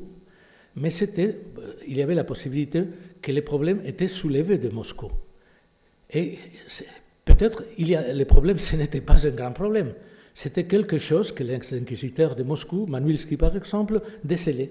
Mais 0.76 0.90
c'était, 0.90 1.40
il 1.86 1.96
y 1.96 2.02
avait 2.02 2.14
la 2.14 2.24
possibilité 2.24 2.84
que 3.20 3.32
les 3.32 3.42
problèmes 3.42 3.80
étaient 3.84 4.08
soulevés 4.08 4.58
de 4.58 4.68
Moscou. 4.68 5.10
Et 6.10 6.38
peut-être 7.38 7.64
les 7.78 8.24
problèmes, 8.24 8.58
ce 8.70 8.76
n'était 8.76 9.00
pas 9.00 9.26
un 9.26 9.30
grand 9.30 9.52
problème. 9.52 9.92
C'était 10.34 10.66
quelque 10.66 10.98
chose 10.98 11.32
que 11.32 11.42
l'ex-inquisiteur 11.42 12.34
de 12.36 12.42
Moscou, 12.42 12.86
Manuilski 12.86 13.36
par 13.36 13.56
exemple, 13.56 14.00
décelait. 14.22 14.70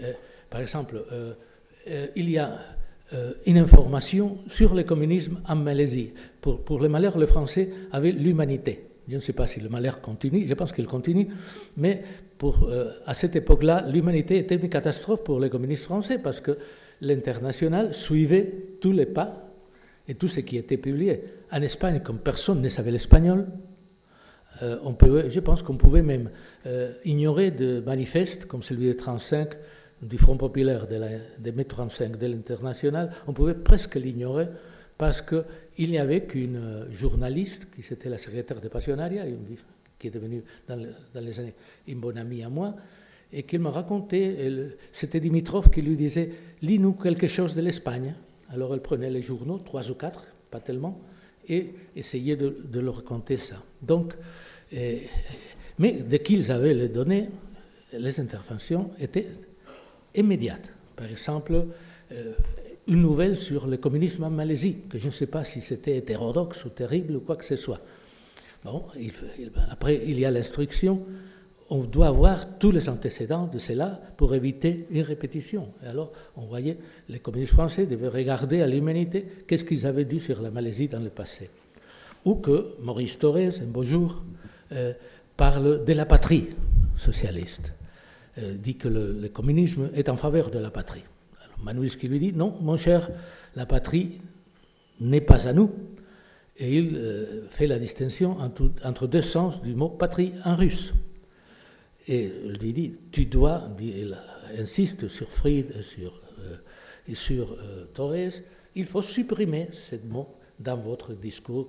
Euh, 0.00 0.12
par 0.50 0.60
exemple, 0.60 1.04
euh, 1.12 1.34
euh, 1.88 2.06
il 2.16 2.30
y 2.30 2.38
a 2.38 2.58
une 3.44 3.58
information 3.58 4.38
sur 4.48 4.74
le 4.74 4.84
communisme 4.84 5.42
en 5.46 5.54
Malaisie. 5.54 6.14
Pour, 6.40 6.64
pour 6.64 6.80
le 6.80 6.88
malheur, 6.88 7.18
le 7.18 7.26
français 7.26 7.68
avait 7.92 8.10
l'humanité. 8.10 8.86
Je 9.06 9.16
ne 9.16 9.20
sais 9.20 9.34
pas 9.34 9.46
si 9.46 9.60
le 9.60 9.68
malheur 9.68 10.00
continue, 10.00 10.46
je 10.46 10.54
pense 10.54 10.72
qu'il 10.72 10.86
continue, 10.86 11.28
mais 11.76 12.02
à 13.04 13.12
cette 13.12 13.36
époque-là, 13.36 13.86
l'humanité 13.86 14.38
était 14.38 14.56
une 14.56 14.70
catastrophe 14.70 15.24
pour 15.24 15.40
les 15.40 15.50
communistes 15.50 15.84
français 15.84 16.18
parce 16.18 16.40
que 16.40 16.56
l'international 17.02 17.94
suivait 17.94 18.50
tous 18.80 18.92
les 18.92 19.04
pas 19.04 19.51
et 20.08 20.14
tout 20.14 20.28
ce 20.28 20.40
qui 20.40 20.56
était 20.56 20.76
publié. 20.76 21.24
En 21.50 21.62
Espagne, 21.62 22.00
comme 22.00 22.18
personne 22.18 22.60
ne 22.60 22.68
savait 22.68 22.90
l'espagnol, 22.90 23.46
euh, 24.62 24.78
on 24.82 24.94
peut, 24.94 25.28
je 25.28 25.40
pense 25.40 25.62
qu'on 25.62 25.76
pouvait 25.76 26.02
même 26.02 26.30
euh, 26.66 26.92
ignorer 27.04 27.50
de 27.50 27.80
manifestes 27.80 28.46
comme 28.46 28.62
celui 28.62 28.86
de 28.86 28.92
35 28.92 29.54
du 30.02 30.18
Front 30.18 30.36
populaire, 30.36 30.86
de, 30.86 30.96
la, 30.96 31.08
de 31.38 31.50
mai 31.52 31.64
35 31.64 32.18
de 32.18 32.26
l'International, 32.26 33.12
on 33.26 33.32
pouvait 33.32 33.54
presque 33.54 33.94
l'ignorer 33.94 34.48
parce 34.98 35.22
qu'il 35.22 35.90
n'y 35.90 35.98
avait 35.98 36.24
qu'une 36.24 36.56
euh, 36.56 36.92
journaliste, 36.92 37.68
qui 37.74 37.80
était 37.92 38.08
la 38.08 38.18
secrétaire 38.18 38.60
de 38.60 38.68
Passionaria, 38.68 39.24
qui 39.98 40.08
est 40.08 40.10
devenue 40.10 40.42
dans, 40.68 40.76
les 41.14 41.40
années 41.40 41.54
une 41.86 42.00
bonne 42.00 42.18
amie 42.18 42.42
à 42.42 42.48
moi, 42.48 42.74
et 43.32 43.44
qu'il 43.44 43.60
me 43.60 43.68
racontait, 43.68 44.76
c'était 44.92 45.18
Dimitrov 45.18 45.70
qui 45.70 45.80
lui 45.80 45.96
disait, 45.96 46.30
lis-nous 46.60 46.92
quelque 46.92 47.26
chose 47.26 47.54
de 47.54 47.62
l'Espagne. 47.62 48.14
Alors 48.52 48.74
elle 48.74 48.80
prenait 48.80 49.10
les 49.10 49.22
journaux, 49.22 49.58
trois 49.58 49.90
ou 49.90 49.94
quatre, 49.94 50.26
pas 50.50 50.60
tellement, 50.60 51.00
et 51.48 51.74
essayait 51.96 52.36
de, 52.36 52.80
leur 52.80 52.96
raconter 52.96 53.36
ça. 53.36 53.56
Donc, 53.80 54.14
mais 55.78 55.92
dès 55.92 56.20
qu'ils 56.20 56.52
avaient 56.52 56.74
les 56.74 56.88
données, 56.88 57.28
les 57.92 58.20
interventions 58.20 58.90
étaient 58.98 59.28
immédiates. 60.14 60.72
Par 60.96 61.06
exemple, 61.06 61.66
euh, 62.12 62.32
une 62.86 63.02
nouvelle 63.02 63.36
sur 63.36 63.66
le 63.66 63.76
communisme 63.76 64.24
en 64.24 64.30
Malaisie, 64.30 64.78
que 64.88 64.98
je 64.98 65.06
ne 65.06 65.12
sais 65.12 65.26
pas 65.26 65.44
si 65.44 65.60
c'était 65.60 65.96
hétérodoxe 65.96 66.64
ou 66.64 66.68
terrible 66.68 67.16
ou 67.16 67.20
quoi 67.20 67.36
que 67.36 67.44
ce 67.44 67.56
soit. 67.56 67.80
Bon, 68.64 68.84
après, 69.70 70.02
il 70.06 70.18
y 70.18 70.24
a 70.24 70.30
l'instruction. 70.30 71.04
On 71.74 71.84
doit 71.84 72.08
avoir 72.08 72.58
tous 72.58 72.70
les 72.70 72.90
antécédents 72.90 73.46
de 73.46 73.56
cela 73.56 73.98
pour 74.18 74.34
éviter 74.34 74.84
une 74.90 75.00
répétition. 75.00 75.68
Et 75.82 75.86
alors, 75.86 76.12
on 76.36 76.42
voyait, 76.42 76.76
les 77.08 77.18
communistes 77.18 77.54
français 77.54 77.86
devaient 77.86 78.08
regarder 78.08 78.60
à 78.60 78.66
l'humanité 78.66 79.26
qu'est-ce 79.48 79.64
qu'ils 79.64 79.86
avaient 79.86 80.04
dit 80.04 80.20
sur 80.20 80.42
la 80.42 80.50
Malaisie 80.50 80.88
dans 80.88 81.00
le 81.00 81.08
passé. 81.08 81.48
Ou 82.26 82.34
que 82.34 82.74
Maurice 82.82 83.18
Thorez, 83.18 83.62
un 83.62 83.68
beau 83.68 83.84
jour, 83.84 84.22
euh, 84.72 84.92
parle 85.34 85.82
de 85.82 85.92
la 85.94 86.04
patrie 86.04 86.48
socialiste, 86.94 87.72
euh, 88.36 88.52
dit 88.58 88.76
que 88.76 88.88
le, 88.88 89.30
communisme 89.30 89.88
est 89.94 90.10
en 90.10 90.16
faveur 90.18 90.50
de 90.50 90.58
la 90.58 90.70
patrie. 90.70 91.04
Alors 91.66 91.86
qui 91.86 92.06
lui 92.06 92.18
dit 92.18 92.34
non, 92.34 92.54
mon 92.60 92.76
cher, 92.76 93.08
la 93.56 93.64
patrie 93.64 94.20
n'est 95.00 95.22
pas 95.22 95.48
à 95.48 95.54
nous. 95.54 95.70
Et 96.58 96.76
il 96.76 96.96
euh, 96.96 97.48
fait 97.48 97.66
la 97.66 97.78
distinction 97.78 98.36
entre, 98.84 99.06
deux 99.06 99.22
sens 99.22 99.62
du 99.62 99.74
mot 99.74 99.88
patrie 99.88 100.34
en 100.44 100.54
russe. 100.54 100.92
Et 102.08 102.30
il 102.44 102.52
lui 102.52 102.72
dit 102.72 102.94
tu 103.10 103.26
dois, 103.26 103.68
il 103.80 104.16
insiste 104.58 105.08
sur 105.08 105.28
Fried 105.28 105.72
et 105.78 105.82
sur, 105.82 106.20
et 107.08 107.14
sur 107.14 107.56
Torres, 107.94 108.42
il 108.74 108.86
faut 108.86 109.02
supprimer 109.02 109.68
ce 109.72 109.96
mot 109.96 110.28
dans 110.58 110.76
votre 110.76 111.12
discours 111.14 111.68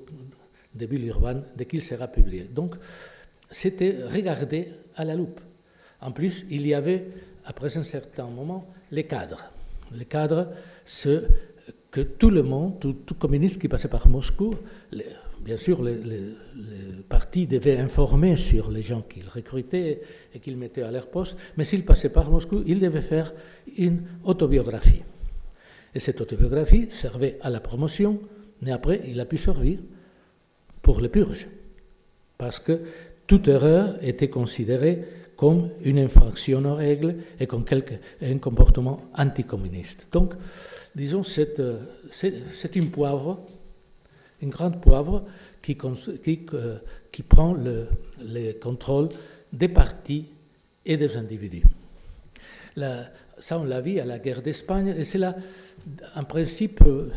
de 0.73 0.85
Bill 0.85 1.05
Urban 1.05 1.41
dès 1.55 1.65
qu'il 1.65 1.81
sera 1.81 2.07
publié. 2.07 2.45
Donc, 2.45 2.75
c'était 3.49 4.03
regardé 4.05 4.69
à 4.95 5.05
la 5.05 5.15
loupe. 5.15 5.39
En 6.01 6.11
plus, 6.11 6.45
il 6.49 6.65
y 6.67 6.73
avait, 6.73 7.07
après 7.45 7.77
un 7.77 7.83
certain 7.83 8.25
moment, 8.25 8.67
les 8.91 9.05
cadres. 9.05 9.51
Les 9.93 10.05
cadres, 10.05 10.49
c'est 10.85 11.21
que 11.91 12.01
tout 12.01 12.29
le 12.29 12.43
monde, 12.43 12.79
tout, 12.79 13.15
communiste 13.15 13.61
qui 13.61 13.67
passait 13.67 13.87
par 13.87 14.07
Moscou, 14.07 14.55
bien 15.43 15.57
sûr, 15.57 15.83
les, 15.83 15.99
partis 17.09 17.47
devaient 17.47 17.77
informer 17.77 18.37
sur 18.37 18.71
les 18.71 18.81
gens 18.81 19.01
qu'ils 19.01 19.27
recrutaient 19.27 20.01
et 20.33 20.39
qu'ils 20.39 20.57
mettaient 20.57 20.83
à 20.83 20.91
leur 20.91 21.07
poste, 21.07 21.37
mais 21.57 21.63
s'ils 21.63 21.85
passaient 21.85 22.09
par 22.09 22.29
Moscou, 22.29 22.63
ils 22.65 22.79
devaient 22.79 23.01
faire 23.01 23.33
une 23.77 24.03
autobiographie. 24.23 25.03
Et 25.93 25.99
cette 25.99 26.21
autobiographie 26.21 26.87
servait 26.89 27.37
à 27.41 27.49
la 27.49 27.59
promotion, 27.59 28.19
mais 28.61 28.71
après, 28.71 29.01
il 29.07 29.19
a 29.19 29.25
pu 29.25 29.37
servir 29.37 29.79
pour 30.81 31.01
les 31.01 31.09
purges, 31.09 31.47
parce 32.37 32.59
que 32.59 32.81
toute 33.27 33.47
erreur 33.47 33.97
était 34.01 34.29
considérée 34.29 35.03
comme 35.35 35.69
une 35.83 35.99
infraction 35.99 36.63
aux 36.65 36.75
règles 36.75 37.15
et 37.39 37.47
comme 37.47 37.65
un 38.21 38.37
comportement 38.37 39.01
anticommuniste. 39.17 40.07
Donc, 40.11 40.33
disons, 40.95 41.23
c'est, 41.23 41.59
c'est, 42.11 42.75
une 42.75 42.91
poivre, 42.91 43.45
une 44.43 44.49
grande 44.49 44.81
poivre 44.81 45.23
euh, 45.69 46.77
qui 47.11 47.23
prend 47.23 47.53
le, 47.53 47.87
le, 48.21 48.51
contrôle 48.53 49.09
des 49.51 49.69
partis 49.69 50.25
et 50.85 50.97
des 50.97 51.15
individus. 51.15 51.63
ça, 52.75 53.59
on 53.59 53.63
l'a 53.63 53.81
vu 53.81 53.99
à 53.99 54.05
la 54.05 54.19
guerre 54.19 54.41
d'Espagne, 54.41 54.93
et 54.97 55.03
cela, 55.05 55.35
en 56.15 56.23
principe, 56.25 56.81
euh, 56.85 57.09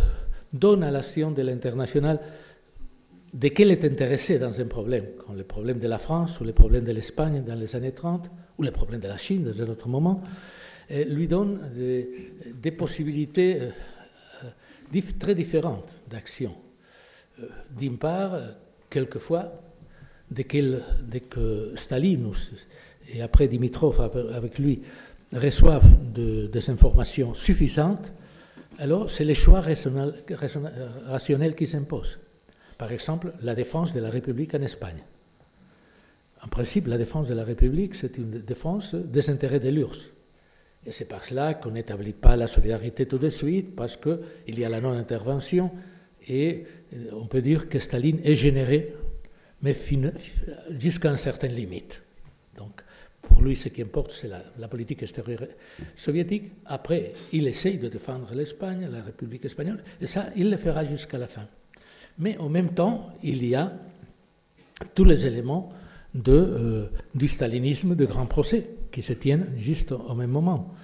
donne 0.52 0.84
à 0.84 0.90
l'action 0.90 1.32
de 1.32 1.42
l'international 1.42 2.20
de 3.34 3.48
quel 3.48 3.70
est 3.70 3.84
intéressé 3.84 4.38
dans 4.38 4.60
un 4.60 4.66
problème, 4.66 5.06
comme 5.18 5.36
le 5.36 5.44
problème 5.44 5.78
de 5.78 5.88
la 5.88 5.98
France 5.98 6.40
ou 6.40 6.44
le 6.44 6.52
problème 6.52 6.84
de 6.84 6.92
l'Espagne 6.92 7.42
dans 7.44 7.56
les 7.56 7.74
années 7.74 7.92
30, 7.92 8.30
ou 8.58 8.62
le 8.62 8.70
problème 8.70 9.00
de 9.00 9.08
la 9.08 9.18
Chine 9.18 9.44
dans 9.44 9.60
un 9.60 9.68
autre 9.68 9.88
moment, 9.88 10.22
lui 10.88 11.26
donne 11.26 11.70
des, 11.74 12.70
possibilités 12.70 13.60
euh, 13.60 15.00
très 15.18 15.34
différentes 15.34 15.92
d'action. 16.08 16.54
Euh, 17.40 17.46
d'une 17.76 17.98
part, 17.98 18.38
quelquefois, 18.90 19.52
dès, 20.30 20.44
que 20.44 21.72
Staline 21.74 22.30
et 23.12 23.22
après 23.22 23.48
Dimitrov 23.48 24.00
avec 24.34 24.58
lui 24.58 24.82
reçoivent 25.32 25.88
des 26.12 26.70
informations 26.70 27.34
suffisantes, 27.34 28.12
alors 28.78 29.08
c'est 29.08 29.24
les 29.24 29.34
choix 29.34 29.62
rationnels 31.06 31.54
qui 31.54 31.66
s'imposent. 31.66 32.18
Par 32.78 32.92
exemple, 32.92 33.32
la 33.42 33.54
défense 33.54 33.92
de 33.94 34.00
la 34.00 34.10
République 34.10 34.54
en 34.54 34.62
Espagne. 34.62 35.02
En 36.42 36.48
principe, 36.48 36.86
la 36.86 36.98
défense 36.98 37.28
de 37.28 37.34
la 37.34 37.44
République, 37.44 37.94
c'est 37.94 38.18
une 38.18 38.42
défense 38.42 38.94
des 38.94 39.30
intérêts 39.30 39.60
de 39.60 39.70
l'URSS. 39.70 40.10
Et 40.84 40.92
c'est 40.92 41.08
par 41.08 41.24
cela 41.24 41.54
qu'on 41.54 41.70
n'établit 41.72 42.12
pas 42.12 42.36
la 42.36 42.46
solidarité 42.46 43.06
tout 43.06 43.18
de 43.18 43.30
suite, 43.30 43.74
parce 43.74 43.96
qu'il 43.96 44.58
y 44.58 44.64
a 44.64 44.68
la 44.68 44.80
non-intervention, 44.80 45.70
et 46.28 46.64
euh, 46.92 47.10
on 47.12 47.26
peut 47.26 47.42
dire 47.42 47.68
que 47.68 47.78
Staline 47.78 48.20
est 48.24 48.34
généré, 48.34 48.94
mais 49.62 49.74
jusqu'à 50.78 51.10
une 51.10 51.16
certaine 51.16 51.52
limite. 51.52 52.02
Donc, 52.56 52.82
pour 53.22 53.42
lui, 53.42 53.56
ce 53.56 53.68
qui 53.68 53.82
importe, 53.82 54.12
c'est 54.12 54.30
la, 54.58 54.68
politique 54.68 55.02
extérieure 55.02 55.46
soviétique. 55.96 56.52
Après, 56.64 57.12
il 57.32 57.46
essaye 57.48 57.78
de 57.78 57.88
défendre 57.88 58.32
l'Espagne, 58.34 58.88
la 58.90 59.02
République 59.02 59.44
espagnole, 59.44 59.82
et 60.00 60.06
ça, 60.06 60.26
il 60.36 60.50
le 60.50 60.56
fera 60.56 60.84
jusqu'à 60.84 61.18
la 61.18 61.26
fin. 61.26 61.46
Mais 62.18 62.36
en 62.38 62.48
même 62.48 62.72
temps, 62.72 63.08
il 63.22 63.44
y 63.44 63.54
a 63.54 63.72
tous 64.94 65.04
les 65.04 65.26
éléments 65.26 65.72
euh, 66.28 66.86
du 67.14 67.28
stalinisme 67.28 67.94
de 67.94 68.04
grand 68.06 68.26
procès 68.26 68.66
qui 68.90 69.02
se 69.02 69.12
tiennent 69.12 69.52
juste 69.58 69.92
au 69.92 70.14
même 70.14 70.30
moment. 70.30 70.74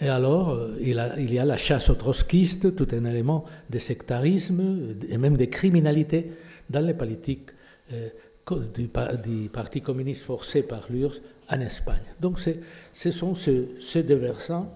Et 0.00 0.08
alors, 0.08 0.50
euh, 0.50 0.76
il, 0.80 1.32
y 1.32 1.38
a 1.38 1.44
la 1.44 1.56
chasse 1.56 1.88
aux 1.88 1.94
trotskistes, 1.94 2.74
tout 2.74 2.88
un 2.92 3.04
élément 3.04 3.44
de 3.70 3.78
sectarisme 3.78 4.96
et 5.08 5.18
même 5.18 5.36
de 5.36 5.44
criminalité 5.44 6.32
dans 6.68 6.84
les 6.84 6.94
politiques 6.94 7.50
euh, 7.92 8.08
du, 8.74 8.88
Parti 9.48 9.80
communiste 9.80 10.22
forcé 10.22 10.62
par 10.62 10.86
l'URSS 10.90 11.22
en 11.48 11.60
Espagne. 11.60 12.02
Donc, 12.20 12.38
ce 12.92 13.10
sont 13.10 13.34
ces 13.34 14.02
deux 14.02 14.16
versants 14.16 14.74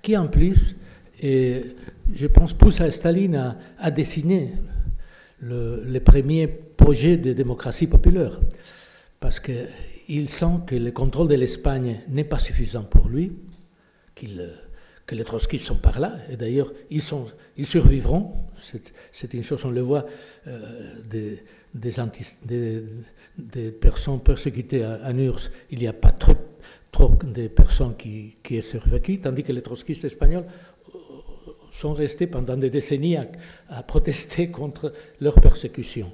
qui, 0.00 0.16
en 0.16 0.28
plus, 0.28 0.76
et 1.20 1.62
je 2.14 2.26
pense, 2.26 2.52
pousse 2.52 2.80
à 2.80 2.90
Staline 2.90 3.56
à, 3.78 3.90
dessiner 3.90 4.52
le, 5.40 5.84
les 5.84 6.00
premiers 6.00 6.46
projets 6.46 7.16
de 7.16 7.32
démocratie 7.32 7.86
populaire, 7.86 8.40
parce 9.20 9.40
qu'il 9.40 10.28
sent 10.28 10.60
que 10.66 10.74
le 10.76 10.92
contrôle 10.92 11.28
de 11.28 11.34
l'Espagne 11.34 12.00
n'est 12.08 12.24
pas 12.24 12.38
suffisant 12.38 12.84
pour 12.84 13.08
lui, 13.08 13.32
qu'il 14.14 14.50
que 15.06 15.14
les 15.14 15.24
trotskistes 15.24 15.66
sont 15.66 15.76
par 15.76 16.00
là, 16.00 16.16
et 16.30 16.36
d'ailleurs, 16.36 16.72
ils, 16.90 17.02
survivront. 17.02 18.32
C'est 19.12 19.34
une 19.34 19.42
chose, 19.42 19.62
on 19.64 19.70
le 19.70 19.82
voit, 19.82 20.06
euh, 20.46 21.02
des, 21.04 21.42
personnes 23.72 24.20
persécutées 24.20 24.82
à, 24.82 24.94
à 25.04 25.12
Nurs, 25.12 25.50
il 25.70 25.78
n'y 25.78 25.86
a 25.86 25.92
pas 25.92 26.12
trop, 26.12 26.34
de 27.24 27.48
personnes 27.48 27.96
qui, 27.96 28.36
qui 28.42 28.58
ont 28.58 28.62
survécu, 28.62 29.18
tandis 29.18 29.42
que 29.42 29.52
les 29.52 29.62
trotskistes 29.62 30.04
espagnols 30.04 30.44
euh, 30.94 30.98
sont 31.72 31.92
restés 31.92 32.26
pendant 32.26 32.56
des 32.56 32.70
décennies 32.70 33.16
à, 33.16 33.82
protester 33.82 34.48
contre 34.48 34.92
leur 35.20 35.40
persécution. 35.40 36.12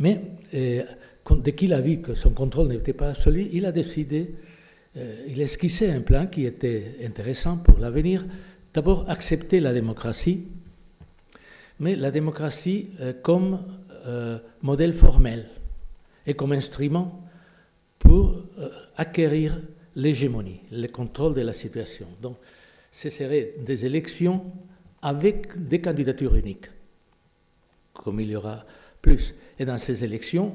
Mais 0.00 0.20
euh, 0.54 0.82
dès 1.30 1.52
qu'il 1.52 1.72
a 1.72 1.80
vu 1.80 2.00
que 2.00 2.14
son 2.14 2.30
contrôle 2.30 2.68
n'était 2.68 2.92
pas 2.92 3.10
absolu, 3.10 3.48
il 3.52 3.64
a 3.66 3.72
décidé 3.72 4.34
euh, 4.96 5.24
il 5.28 5.40
esquissait 5.40 5.90
un 5.90 6.00
plan 6.00 6.26
qui 6.26 6.44
était 6.44 6.96
intéressant 7.04 7.56
pour 7.56 7.78
l'avenir. 7.78 8.24
D'abord, 8.74 9.08
accepter 9.08 9.60
la 9.60 9.72
démocratie, 9.72 10.48
mais 11.78 11.96
la 11.96 12.10
démocratie 12.10 12.90
euh, 13.00 13.12
comme 13.12 13.60
euh, 14.06 14.38
modèle 14.62 14.94
formel 14.94 15.48
et 16.26 16.34
comme 16.34 16.52
instrument 16.52 17.26
pour 17.98 18.42
acquérir 18.96 19.60
l'hégémonie, 19.94 20.60
le 20.72 20.86
contrôle 20.86 21.34
de 21.34 21.42
la 21.42 21.52
situation. 21.52 22.06
Donc, 22.22 22.36
ce 22.90 23.10
seraient 23.10 23.54
des 23.58 23.84
élections 23.84 24.44
avec 25.02 25.68
des 25.68 25.80
candidatures 25.80 26.34
uniques, 26.34 26.70
comme 27.92 28.20
il 28.20 28.30
y 28.30 28.36
aura 28.36 28.64
plus. 29.02 29.34
Et 29.58 29.64
dans 29.64 29.78
ces 29.78 30.04
élections, 30.04 30.52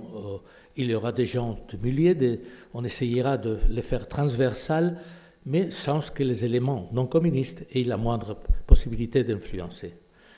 il 0.75 0.89
y 0.89 0.95
aura 0.95 1.11
des 1.11 1.25
gens 1.25 1.59
de 1.71 1.77
milliers, 1.77 2.41
on 2.73 2.83
essayera 2.83 3.37
de 3.37 3.59
les 3.69 3.81
faire 3.81 4.07
transversales, 4.07 4.99
mais 5.45 5.69
sans 5.71 6.11
que 6.11 6.23
les 6.23 6.43
éléments 6.43 6.89
non 6.91 7.05
communistes 7.05 7.65
aient 7.73 7.83
la 7.83 7.97
moindre 7.97 8.37
possibilité 8.65 9.23
d'influencer. 9.23 9.93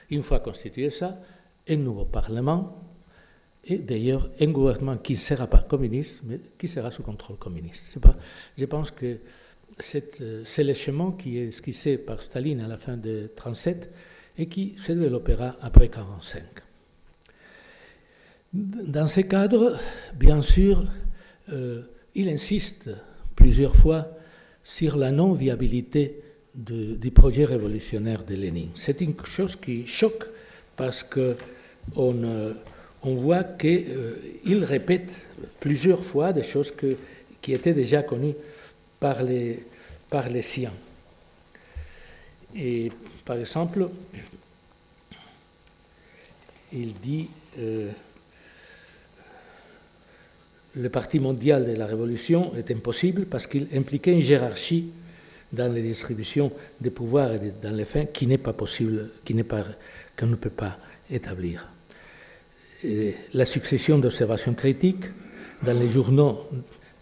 Une 0.09 0.23
fois 0.23 0.39
constitué 0.39 0.89
ça, 0.89 1.19
un 1.69 1.77
nouveau 1.77 2.05
Parlement, 2.05 2.83
et 3.63 3.79
d'ailleurs 3.79 4.29
un 4.39 4.47
gouvernement 4.47 4.97
qui 4.97 5.13
ne 5.13 5.17
sera 5.17 5.47
pas 5.47 5.59
communiste, 5.59 6.19
mais 6.23 6.39
qui 6.57 6.67
sera 6.67 6.91
sous 6.91 7.03
contrôle 7.03 7.37
communiste. 7.37 7.97
Je 8.57 8.65
pense 8.65 8.91
que 8.91 9.19
c'est 9.79 10.63
le 10.63 10.73
chemin 10.73 11.13
qui 11.17 11.37
est 11.37 11.47
esquissé 11.47 11.97
par 11.97 12.21
Staline 12.21 12.61
à 12.61 12.67
la 12.67 12.77
fin 12.77 12.97
de 12.97 13.09
1937 13.09 13.93
et 14.39 14.47
qui 14.47 14.75
se 14.77 14.91
développera 14.91 15.55
après 15.61 15.87
1945. 15.87 16.66
Dans 18.57 19.05
ce 19.05 19.21
cadre, 19.21 19.77
bien 20.15 20.41
sûr, 20.41 20.83
euh, 21.53 21.83
il 22.15 22.27
insiste 22.27 22.89
plusieurs 23.35 23.75
fois 23.75 24.07
sur 24.63 24.97
la 24.97 25.11
non-viabilité 25.11 26.23
du 26.55 27.11
projet 27.11 27.45
révolutionnaire 27.45 28.23
de 28.23 28.33
Lénine. 28.33 28.71
C'est 28.73 28.99
une 29.01 29.13
chose 29.25 29.55
qui 29.57 29.85
choque 29.85 30.23
parce 30.75 31.03
qu'on 31.03 31.35
euh, 32.23 32.53
on 33.03 33.13
voit 33.13 33.43
qu'il 33.43 33.85
euh, 33.89 34.65
répète 34.65 35.11
plusieurs 35.59 36.03
fois 36.03 36.33
des 36.33 36.41
choses 36.41 36.73
qui 37.39 37.53
étaient 37.53 37.75
déjà 37.75 38.01
connues 38.01 38.33
par 38.99 39.21
les, 39.21 39.63
par 40.09 40.29
les 40.29 40.41
siens. 40.41 40.73
Et 42.55 42.91
par 43.23 43.37
exemple, 43.37 43.87
il 46.73 46.93
dit 46.93 47.29
le 50.77 50.89
parti 50.89 51.19
mondial 51.19 51.65
de 51.65 51.73
la 51.73 51.85
Révolution 51.85 52.53
est 52.55 52.71
impossible 52.71 53.25
parce 53.25 53.47
qu'il 53.47 53.67
impliquait 53.73 54.13
une 54.13 54.21
hiérarchie 54.21 54.91
dans 55.51 55.71
les 55.73 55.81
distributions 55.81 56.51
des 56.79 56.91
pouvoirs 56.91 57.33
et 57.33 57.53
dans 57.61 57.75
les 57.75 57.85
fins 57.85 58.05
qui 58.05 58.27
n'est 58.27 58.37
pas 58.37 58.53
possible, 58.53 59.09
qui 59.25 59.33
n'est 59.33 59.43
pas, 59.43 59.63
qu'on 60.17 60.27
ne 60.27 60.35
peut 60.35 60.49
pas 60.49 60.77
établir. 61.09 61.67
la 63.33 63.45
succession 63.45 63.97
d'observations 63.97 64.53
critiques 64.53 65.05
dans 65.63 65.77
les 65.77 65.87
journaux 65.87 66.45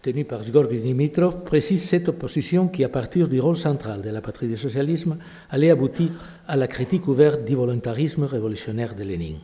tenus 0.00 0.26
par 0.26 0.42
Georgi 0.42 0.78
Dimitrov 0.78 1.42
précise 1.44 1.82
cette 1.82 2.08
opposition 2.08 2.68
qui, 2.68 2.84
à 2.84 2.88
partir 2.88 3.28
du 3.28 3.40
rôle 3.40 3.56
central 3.56 4.00
de 4.00 4.10
la 4.10 4.20
patrie 4.20 4.46
du 4.46 4.56
socialisme, 4.56 5.18
allait 5.50 5.70
aboutir 5.70 6.10
à 6.46 6.56
la 6.56 6.68
critique 6.68 7.08
ouverte 7.08 7.44
du 7.44 7.56
volontarisme 7.56 8.22
révolutionnaire 8.22 8.94
de 8.94 9.02
Lénine. 9.02 9.40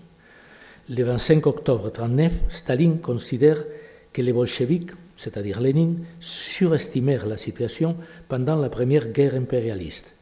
Le 0.88 1.02
25 1.02 1.46
octobre 1.46 1.90
1939, 1.90 2.33
Staline 2.48 3.00
considère 3.00 3.64
que 4.12 4.22
les 4.22 4.33
bolcheviks, 4.33 4.90
c'est-à-dire 5.16 5.61
Lénine, 5.61 6.05
surestimèrent 6.20 7.27
la 7.27 7.37
situation 7.37 7.96
pendant 8.29 8.57
la 8.57 8.68
première 8.68 9.09
guerre 9.09 9.35
impérialiste, 9.35 10.14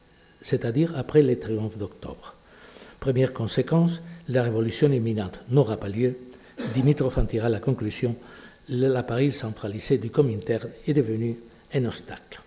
c'est-à-dire 0.43 0.93
après 0.97 1.23
les 1.23 1.39
triomphes 1.39 1.79
d'octobre. 1.79 2.35
Première 3.01 3.33
conséquence, 3.33 4.03
la 4.29 4.43
révolution 4.43 4.91
imminente 4.93 5.41
n'aura 5.51 5.77
pas 5.77 5.89
lieu. 5.89 6.17
Dimitrov 6.75 7.19
en 7.19 7.25
tira 7.25 7.49
la 7.49 7.61
conclusion 7.61 8.15
l'appareil 8.71 9.33
centralisé 9.33 9.99
du 9.99 10.11
Comintern 10.11 10.69
est 10.87 10.95
devenu 10.95 11.37
un 11.75 11.85
obstacle. 11.85 12.41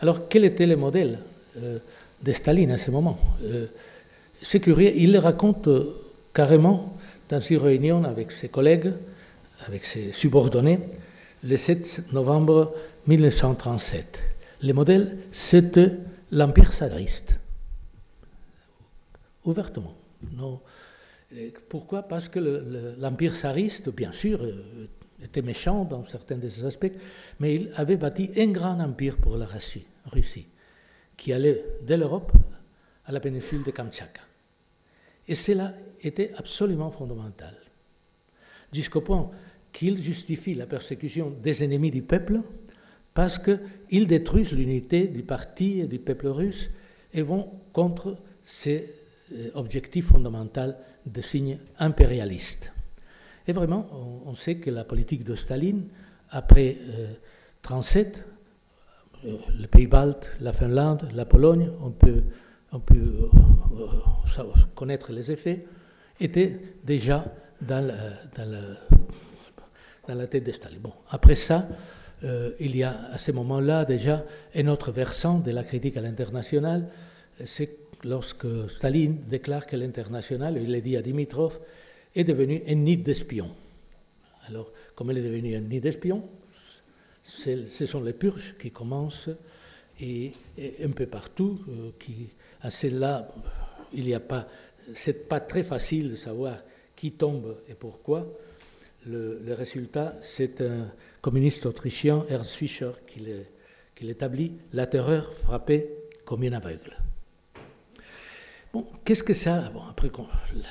Alors, 0.00 0.28
quel 0.28 0.44
était 0.44 0.66
le 0.66 0.76
modèle 0.76 1.20
euh, 1.58 1.78
de 2.22 2.32
Staline 2.32 2.72
à 2.72 2.78
ce 2.78 2.90
moment? 2.90 3.18
Euh, 3.44 3.66
C'est 4.40 4.60
curieux, 4.60 4.92
il 4.96 5.12
le 5.12 5.20
raconte 5.20 5.68
euh, 5.68 5.94
carrément 6.34 6.96
dans 7.28 7.38
une 7.38 7.58
réunion 7.58 8.04
avec 8.04 8.32
ses 8.32 8.48
collègues 8.48 8.92
avec 9.66 9.84
ses 9.84 10.12
subordonnés 10.12 10.80
le 11.44 11.56
7 11.56 12.12
novembre 12.12 12.74
1937. 13.06 14.22
Le 14.62 14.72
modèle, 14.72 15.18
c'était 15.32 15.92
l'Empire 16.30 16.72
tsariste. 16.72 17.38
Ouvertement. 19.44 19.94
Non. 20.32 20.60
Pourquoi? 21.68 22.02
Parce 22.02 22.28
que 22.28 22.38
l'Empire 22.98 23.34
tsariste, 23.34 23.88
bien 23.90 24.12
sûr, 24.12 24.42
euh, 24.42 24.88
était 25.24 25.42
méchant 25.42 25.84
dans 25.84 26.04
certains 26.04 26.36
de 26.36 26.48
ses 26.48 26.64
aspects, 26.64 26.92
mais 27.40 27.54
il 27.56 27.72
avait 27.76 27.96
bâti 27.96 28.30
un 28.36 28.48
grand 28.48 28.78
empire 28.80 29.16
pour 29.16 29.36
la 29.36 29.46
Russie, 29.46 29.86
Russie 30.06 30.46
qui 31.16 31.32
allait 31.32 31.64
de 31.82 31.94
l'Europe 31.94 32.32
à 33.06 33.12
la 33.12 33.20
péninsule 33.20 33.62
de 33.62 33.70
Kamtchatka. 33.70 34.22
Et 35.28 35.34
cela 35.34 35.72
était 36.02 36.32
absolument 36.36 36.90
fondamental. 36.90 37.54
Jusqu'au 38.72 39.02
point 39.02 39.30
qu'ils 39.72 40.00
justifient 40.00 40.54
la 40.54 40.66
persécution 40.66 41.30
des 41.42 41.64
ennemis 41.64 41.90
du 41.90 42.02
peuple 42.02 42.40
parce 43.14 43.38
qu'ils 43.38 44.06
détruisent 44.06 44.52
l'unité 44.52 45.06
du 45.06 45.22
parti 45.22 45.80
et 45.80 45.86
du 45.86 45.98
peuple 45.98 46.28
russe 46.28 46.70
et 47.12 47.22
vont 47.22 47.50
contre 47.72 48.16
ces 48.44 48.94
euh, 49.32 49.50
objectifs 49.54 50.06
fondamentaux 50.06 50.74
de 51.06 51.20
signe 51.20 51.58
impérialiste. 51.78 52.72
Et 53.46 53.52
vraiment, 53.52 53.86
on, 54.24 54.34
sait 54.34 54.56
que 54.56 54.70
la 54.70 54.84
politique 54.84 55.24
de 55.24 55.34
Staline, 55.34 55.88
après 56.30 56.76
1937, 56.80 58.24
euh, 59.24 59.28
euh, 59.28 59.36
le 59.60 59.66
pays 59.66 59.86
balte, 59.86 60.28
la 60.40 60.52
Finlande, 60.52 61.08
la 61.12 61.24
Pologne, 61.24 61.70
on 61.82 61.90
peut, 61.90 62.22
on 62.70 62.78
peut 62.80 63.30
connaître 64.74 65.12
les 65.12 65.32
effets, 65.32 65.66
était 66.20 66.60
déjà 66.84 67.24
dans, 67.60 67.84
le, 67.84 67.94
dans 68.36 68.50
le 68.50 68.76
dans 70.12 70.20
la 70.20 70.26
tête 70.26 70.44
de 70.44 70.52
Staline. 70.52 70.80
Bon, 70.80 70.92
après 71.10 71.36
ça, 71.36 71.68
euh, 72.24 72.52
il 72.60 72.76
y 72.76 72.82
a 72.82 73.08
à 73.12 73.18
ce 73.18 73.32
moment-là 73.32 73.84
déjà 73.84 74.24
un 74.54 74.68
autre 74.68 74.92
versant 74.92 75.40
de 75.40 75.50
la 75.50 75.64
critique 75.64 75.96
à 75.96 76.00
l'international, 76.00 76.88
c'est 77.44 77.78
lorsque 78.04 78.46
Staline 78.68 79.22
déclare 79.28 79.66
que 79.66 79.76
l'international, 79.76 80.58
il 80.62 80.70
l'a 80.70 80.80
dit 80.80 80.96
à 80.96 81.02
Dimitrov, 81.02 81.58
est 82.14 82.24
devenu 82.24 82.62
un 82.68 82.74
nid 82.74 82.98
d'espions. 82.98 83.54
Alors, 84.48 84.70
comme 84.94 85.10
elle 85.10 85.18
est 85.18 85.22
devenue 85.22 85.56
un 85.56 85.60
nid 85.60 85.80
d'espions, 85.80 86.24
ce 87.22 87.86
sont 87.86 88.02
les 88.02 88.12
purges 88.12 88.54
qui 88.58 88.70
commencent 88.70 89.30
et, 90.00 90.32
un 90.82 90.90
peu 90.90 91.06
partout. 91.06 91.60
Euh, 91.68 91.90
à 92.60 92.70
celle-là, 92.70 93.28
il 93.94 94.04
n'y 94.04 94.14
a 94.14 94.20
pas, 94.20 94.46
c'est 94.94 95.28
pas 95.28 95.40
très 95.40 95.62
facile 95.62 96.10
de 96.10 96.16
savoir 96.16 96.58
qui 96.96 97.12
tombe 97.12 97.56
et 97.68 97.74
pourquoi. 97.74 98.26
Le, 99.06 99.54
résultat, 99.54 100.16
c'est 100.20 100.60
un 100.60 100.88
communiste 101.20 101.66
autrichien, 101.66 102.24
Ernst 102.28 102.52
Fischer, 102.52 102.92
qui 103.06 104.04
l'établit, 104.04 104.52
la 104.72 104.86
terreur 104.86 105.32
frappée 105.34 105.90
comme 106.24 106.44
une 106.44 106.54
aveugle. 106.54 106.96
Bon, 108.72 108.86
qu'est-ce 109.04 109.22
que 109.22 109.34
ça 109.34 109.70
bon, 109.74 109.82
Après, 109.90 110.10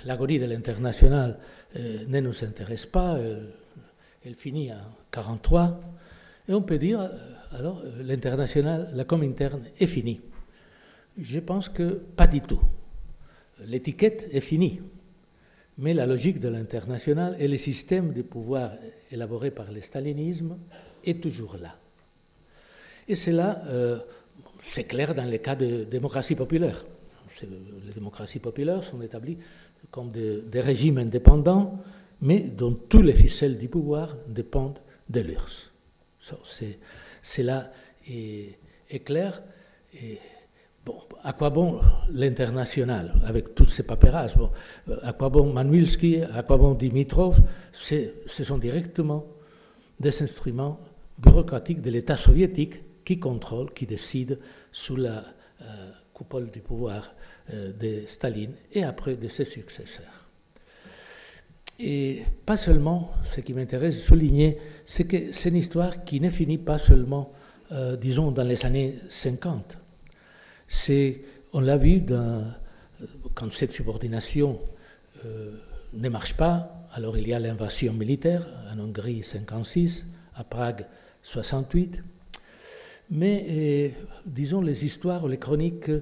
l'agonie 0.06 0.39
de 0.39 0.46
l'international 0.46 1.38
euh, 1.76 2.06
ne 2.08 2.20
nous 2.20 2.44
intéresse 2.44 2.86
pas, 2.86 3.15
euh, 3.15 3.48
elle 4.26 4.36
finit 4.36 4.72
en 4.72 4.76
1943, 4.76 5.82
et 6.50 6.54
on 6.54 6.62
peut 6.62 6.80
dire, 6.80 7.02
euh, 7.02 7.10
alors, 7.52 7.84
l'international, 8.00 8.89
la 8.94 9.04
com 9.04 9.22
interne 9.22 9.63
est 9.80 9.88
finie. 9.88 10.22
Je 11.17 11.39
pense 11.39 11.70
que 11.70 12.02
pas 12.15 12.28
du 12.28 12.41
tout. 12.41 12.62
L'étiquette 13.65 14.28
est 14.32 14.41
finie. 14.41 14.82
Mais 15.82 15.96
la 15.96 16.06
logique 16.06 16.39
de 16.39 16.48
l'international 16.48 17.36
et 17.39 17.48
le 17.48 17.58
système 17.58 18.13
de 18.13 18.22
pouvoir 18.22 18.74
élaboré 19.12 19.50
par 19.50 19.72
le 19.72 19.82
stalinisme 19.82 20.60
est 21.04 21.22
toujours 21.22 21.58
là. 21.58 21.76
Et 23.08 23.15
cela, 23.15 23.63
euh, 23.65 23.98
c'est 24.63 24.84
clair 24.84 25.15
dans 25.15 25.26
les 25.26 25.39
cas 25.39 25.56
de 25.56 25.84
démocratie 25.84 26.36
populaire. 26.36 26.86
Les 27.41 27.94
démocraties 27.94 28.38
populaires 28.38 28.84
sont 28.84 29.02
établies 29.02 29.39
comme 29.89 30.12
des, 30.12 30.62
régimes 30.62 31.00
indépendants, 31.00 31.80
mais 32.22 32.41
dont 32.41 32.74
tous 32.74 33.02
les 33.02 33.15
ficelles 33.15 33.58
du 33.58 33.67
pouvoir 33.67 34.15
dépendent 34.28 34.80
de 35.10 35.22
l'URSS. 35.22 35.72
c'est 37.24 37.44
là 37.44 37.72
est, 38.08 39.00
clair. 39.04 39.41
Bon, 40.86 40.98
à 41.24 41.34
quoi 41.34 41.50
bon 41.50 41.82
l'international 42.12 43.13
avec 43.26 43.56
toutes 43.56 43.70
ces 43.70 43.84
paperasses 43.84 44.38
bon, 44.38 44.50
À 45.04 45.13
quoi 45.13 45.30
bon 45.30 45.52
Manuilski 45.52 46.22
À 46.24 46.44
quoi 46.44 46.58
bon 46.58 46.74
Dimitrov? 46.74 47.39
Ce 47.72 48.44
sont 48.44 48.58
directement 48.58 49.26
des 50.00 50.22
instruments 50.22 50.80
bureaucratiques 51.17 51.82
de 51.82 51.91
l'État 51.91 52.17
soviétique 52.17 52.82
qui 53.06 53.20
contrôle, 53.20 53.72
qui 53.74 53.86
décide 53.86 54.39
sous 54.72 54.96
la 54.96 55.24
euh, 55.62 55.91
coupole 56.13 56.50
du 56.50 56.60
pouvoir 56.60 57.13
euh, 57.54 57.72
de 57.74 58.08
Staline 58.08 58.54
et 58.74 58.84
après 58.84 59.15
de 59.15 59.28
ses 59.28 59.46
successeurs. 59.46 60.28
Et 61.80 62.24
pas 62.46 62.58
seulement, 62.58 63.12
ce 63.24 63.41
qui 63.41 63.54
m'intéresse 63.54 63.96
de 63.96 64.02
souligner, 64.02 64.58
c'est 64.86 65.06
que 65.06 65.32
c'est 65.32 65.50
une 65.50 65.56
histoire 65.56 66.04
qui 66.04 66.20
ne 66.20 66.30
finit 66.30 66.60
pas 66.60 66.78
seulement, 66.78 67.32
euh, 67.72 67.96
disons, 67.96 68.32
dans 68.32 68.44
les 68.44 68.65
années 68.65 68.96
50. 69.10 69.81
On 71.53 71.60
l'a 71.60 71.77
vu 71.77 72.03
quand 73.34 73.51
cette 73.51 73.71
subordination 73.71 74.60
ne 75.93 76.10
marche 76.10 76.36
pas, 76.36 76.88
alors 76.93 77.17
il 77.17 77.27
y 77.27 77.34
a 77.34 77.39
l'invasion 77.39 77.93
militaire 77.93 78.47
en 78.71 78.79
Hongrie 78.79 79.23
56, 79.23 80.05
à 80.36 80.43
Prague 80.43 80.86
68. 81.23 82.01
Mais, 83.13 83.45
euh, 83.49 83.89
disons, 84.25 84.62
les 84.62 84.86
histoires, 84.86 85.27
les 85.27 85.38
chroniques 85.38 85.89
euh, 85.89 86.01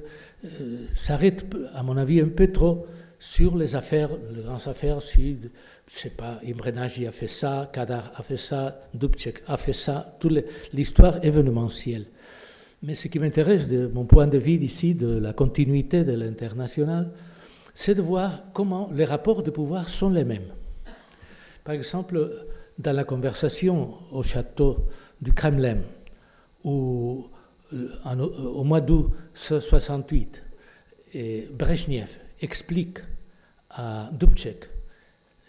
s'arrêtent, 0.95 1.45
à 1.73 1.81
mon 1.81 1.97
avis, 1.97 2.21
un 2.21 2.27
peu 2.27 2.51
trop 2.51 2.85
sur 3.17 3.57
les 3.57 3.75
affaires, 3.75 4.11
les 4.33 4.43
grandes 4.43 4.67
affaires, 4.67 5.01
sais 5.01 6.09
pas, 6.11 6.39
Imre 6.45 6.67
a 6.67 7.11
fait 7.11 7.27
ça, 7.27 7.69
Kadar 7.73 8.13
a 8.15 8.21
fait 8.21 8.37
ça, 8.37 8.79
Dubček 8.93 9.41
a 9.47 9.57
fait 9.57 9.73
ça, 9.73 10.15
toute 10.19 10.45
l'histoire 10.71 11.23
événementielle. 11.25 12.05
Mais 12.81 12.95
ce 12.95 13.07
qui 13.07 13.19
m'intéresse 13.19 13.67
de 13.67 13.87
mon 13.87 14.05
point 14.05 14.27
de 14.27 14.37
vue 14.37 14.53
ici, 14.53 14.95
de 14.95 15.17
la 15.17 15.33
continuité 15.33 16.03
de 16.05 16.13
l'international, 16.13 17.11
c'est 17.73 17.95
de 17.95 18.01
voir 18.01 18.43
comment 18.53 18.89
les 18.93 19.05
rapports 19.05 19.43
de 19.43 19.51
pouvoir 19.51 19.89
sont 19.89 20.09
les 20.09 20.23
mêmes. 20.23 20.53
Par 21.63 21.75
exemple, 21.75 22.45
dans 22.77 22.93
la 22.93 23.03
conversation 23.03 23.93
au 24.11 24.23
château 24.23 24.87
du 25.21 25.33
Kremlin, 25.33 25.79
où, 26.63 27.27
euh, 27.73 27.89
au 28.15 28.63
mois 28.63 28.81
d'août 28.81 29.11
68, 29.33 30.41
et 31.13 31.49
Brezhnev 31.51 32.17
explique 32.41 32.99
à 33.69 34.09
Dubček 34.13 34.69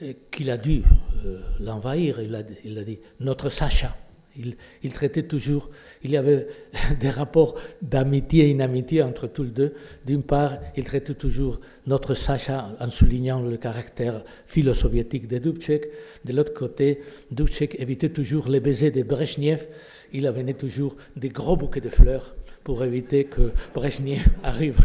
euh, 0.03 0.15
qu'il 0.31 0.51
a 0.51 0.57
dû 0.57 0.83
euh, 1.25 1.41
l'envahir, 1.61 2.21
il 2.21 2.79
a 2.79 2.85
dit 2.85 2.99
notre 3.21 3.51
Sacha. 3.51 3.97
Il, 4.37 4.93
traitait 4.93 5.25
toujours, 5.25 5.71
il 6.03 6.13
y 6.13 6.17
avait 6.17 6.47
des 7.01 7.11
rapports 7.11 7.57
d'amitié 7.83 8.47
et 8.47 8.51
inamitié 8.51 9.03
entre 9.03 9.27
tous 9.27 9.43
les 9.43 9.51
deux. 9.51 9.75
D'une 10.07 10.23
part, 10.23 10.59
il 10.77 10.85
traitait 10.85 11.15
toujours 11.15 11.61
notre 11.87 12.15
Sacha 12.15 12.71
en 12.79 12.89
soulignant 12.89 13.43
le 13.43 13.57
caractère 13.57 14.25
philo-soviétique 14.47 15.27
de 15.27 15.39
Dubček. 15.39 15.89
De 16.25 16.33
l'autre 16.33 16.55
côté, 16.55 17.01
Dubček 17.31 17.77
évitait 17.81 18.11
toujours 18.11 18.49
les 18.49 18.61
baisers 18.61 18.93
de 18.93 19.03
Brezhnev. 19.03 19.67
Il 20.13 20.27
amenait 20.27 20.55
toujours 20.55 20.97
des 21.17 21.29
gros 21.29 21.57
bouquets 21.57 21.81
de 21.81 21.91
fleurs 21.91 22.35
pour 22.63 22.85
éviter 22.85 23.25
que 23.25 23.53
Brezhnev 23.75 24.27
arrive 24.43 24.79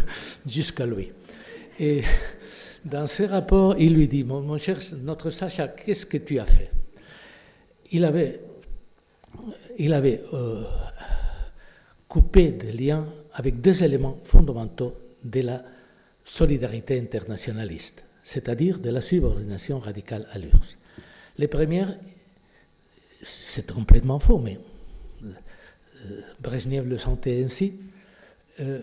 jusqu'à 0.46 0.86
lui. 0.86 1.12
Et 1.78 2.02
dans 2.84 3.06
ces 3.06 3.26
rapports, 3.26 3.76
il 3.78 3.94
lui 3.94 4.08
dit, 4.08 4.24
mon, 4.24 4.40
mon 4.40 4.58
cher, 4.58 4.78
notre 5.02 5.30
Sacha, 5.30 5.68
qu'est-ce 5.68 6.06
que 6.06 6.16
tu 6.16 6.38
as 6.38 6.46
fait? 6.46 6.70
Il 7.92 8.04
avait 8.04 8.40
il 9.78 9.92
avait 9.92 10.22
euh, 10.32 10.64
coupé 12.08 12.52
des 12.52 12.72
liens 12.72 13.06
avec 13.32 13.60
deux 13.60 13.84
éléments 13.84 14.18
fondamentaux 14.24 14.94
de 15.22 15.40
la 15.40 15.64
solidarité 16.24 16.98
internationaliste, 16.98 18.04
c'est-à-dire 18.22 18.78
de 18.78 18.90
la 18.90 19.00
subordination 19.00 19.78
radicale 19.78 20.26
à 20.32 20.38
l'URSS. 20.38 20.78
Les 21.38 21.48
premières, 21.48 21.96
c'est 23.22 23.72
complètement 23.72 24.18
faux, 24.18 24.38
mais 24.38 24.58
euh, 25.24 26.20
Brezhnev 26.40 26.86
le 26.86 26.98
sentait 26.98 27.44
ainsi, 27.44 27.74
euh, 28.60 28.80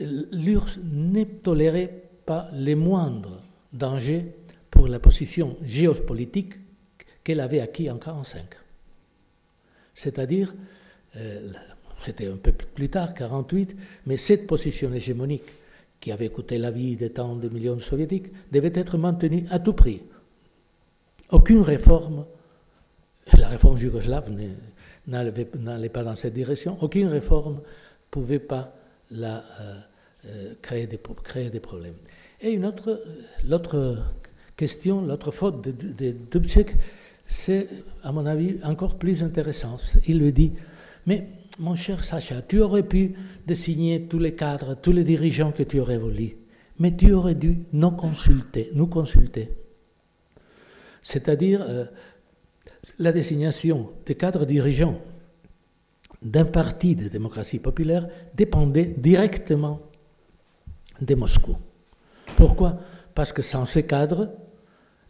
l'URSS 0.00 0.78
ne 0.84 1.24
tolérait 1.24 2.02
pas 2.24 2.48
les 2.52 2.74
moindres 2.74 3.42
dangers 3.72 4.34
pour 4.70 4.86
la 4.88 5.00
position 5.00 5.56
géopolitique 5.62 6.54
qu'elle 7.24 7.40
avait 7.40 7.60
acquis 7.60 7.90
en 7.90 7.94
1945. 7.94 8.67
C'est-à-dire, 9.98 10.54
euh, 11.16 11.50
c'était 11.98 12.28
un 12.28 12.36
peu 12.36 12.52
plus 12.52 12.88
tard, 12.88 13.14
48, 13.14 13.74
mais 14.06 14.16
cette 14.16 14.46
position 14.46 14.92
hégémonique 14.94 15.42
qui 15.98 16.12
avait 16.12 16.28
coûté 16.28 16.56
la 16.56 16.70
vie 16.70 16.94
de 16.94 17.08
tant 17.08 17.34
de 17.34 17.48
millions 17.48 17.74
de 17.74 17.80
soviétiques 17.80 18.28
devait 18.52 18.70
être 18.76 18.96
maintenue 18.96 19.44
à 19.50 19.58
tout 19.58 19.72
prix. 19.72 20.04
Aucune 21.30 21.62
réforme, 21.62 22.26
la 23.36 23.48
réforme 23.48 23.76
yougoslave 23.76 24.32
n'allait 25.08 25.88
pas 25.88 26.04
dans 26.04 26.14
cette 26.14 26.34
direction, 26.34 26.78
aucune 26.80 27.08
réforme 27.08 27.60
pouvait 28.12 28.38
pas 28.38 28.76
la, 29.10 29.42
euh, 29.60 29.80
euh, 30.26 30.54
créer, 30.62 30.86
des, 30.86 30.96
problèmes. 31.58 31.96
Et 32.40 32.52
une 32.52 32.66
autre, 32.66 33.02
l'autre 33.44 33.98
question, 34.56 35.04
l'autre 35.04 35.32
faute 35.32 35.60
de, 35.60 35.72
de 36.30 36.38
c'est, 37.28 37.68
à 38.02 38.10
mon 38.10 38.24
avis, 38.24 38.56
encore 38.64 38.98
plus 38.98 39.22
intéressant. 39.22 39.76
Il 40.06 40.18
lui 40.18 40.32
dit, 40.32 40.54
mais 41.06 41.28
mon 41.58 41.74
cher 41.74 42.02
Sacha, 42.02 42.40
tu 42.40 42.58
aurais 42.60 42.82
pu 42.82 43.14
désigner 43.46 44.06
tous 44.06 44.18
les 44.18 44.34
cadres, 44.34 44.74
tous 44.74 44.92
les 44.92 45.04
dirigeants 45.04 45.52
que 45.52 45.62
tu 45.62 45.78
aurais 45.78 45.98
voulu, 45.98 46.36
mais 46.78 46.96
tu 46.96 47.12
aurais 47.12 47.34
dû 47.34 47.58
nous 47.72 47.90
consulter. 47.90 48.72
Consulter. 48.90 49.52
C'est-à-dire 51.02 51.64
euh, 51.68 51.84
la 52.98 53.12
désignation 53.12 53.90
des 54.06 54.14
cadres 54.14 54.46
dirigeants 54.46 54.98
d'un 56.22 56.46
parti 56.46 56.96
de 56.96 57.08
démocratie 57.08 57.58
populaire 57.58 58.08
dépendait 58.34 58.94
directement 58.96 59.82
de 61.00 61.14
Moscou. 61.14 61.56
Pourquoi? 62.36 62.80
Parce 63.14 63.32
que 63.32 63.42
sans 63.42 63.66
ces 63.66 63.86
cadres, 63.86 64.30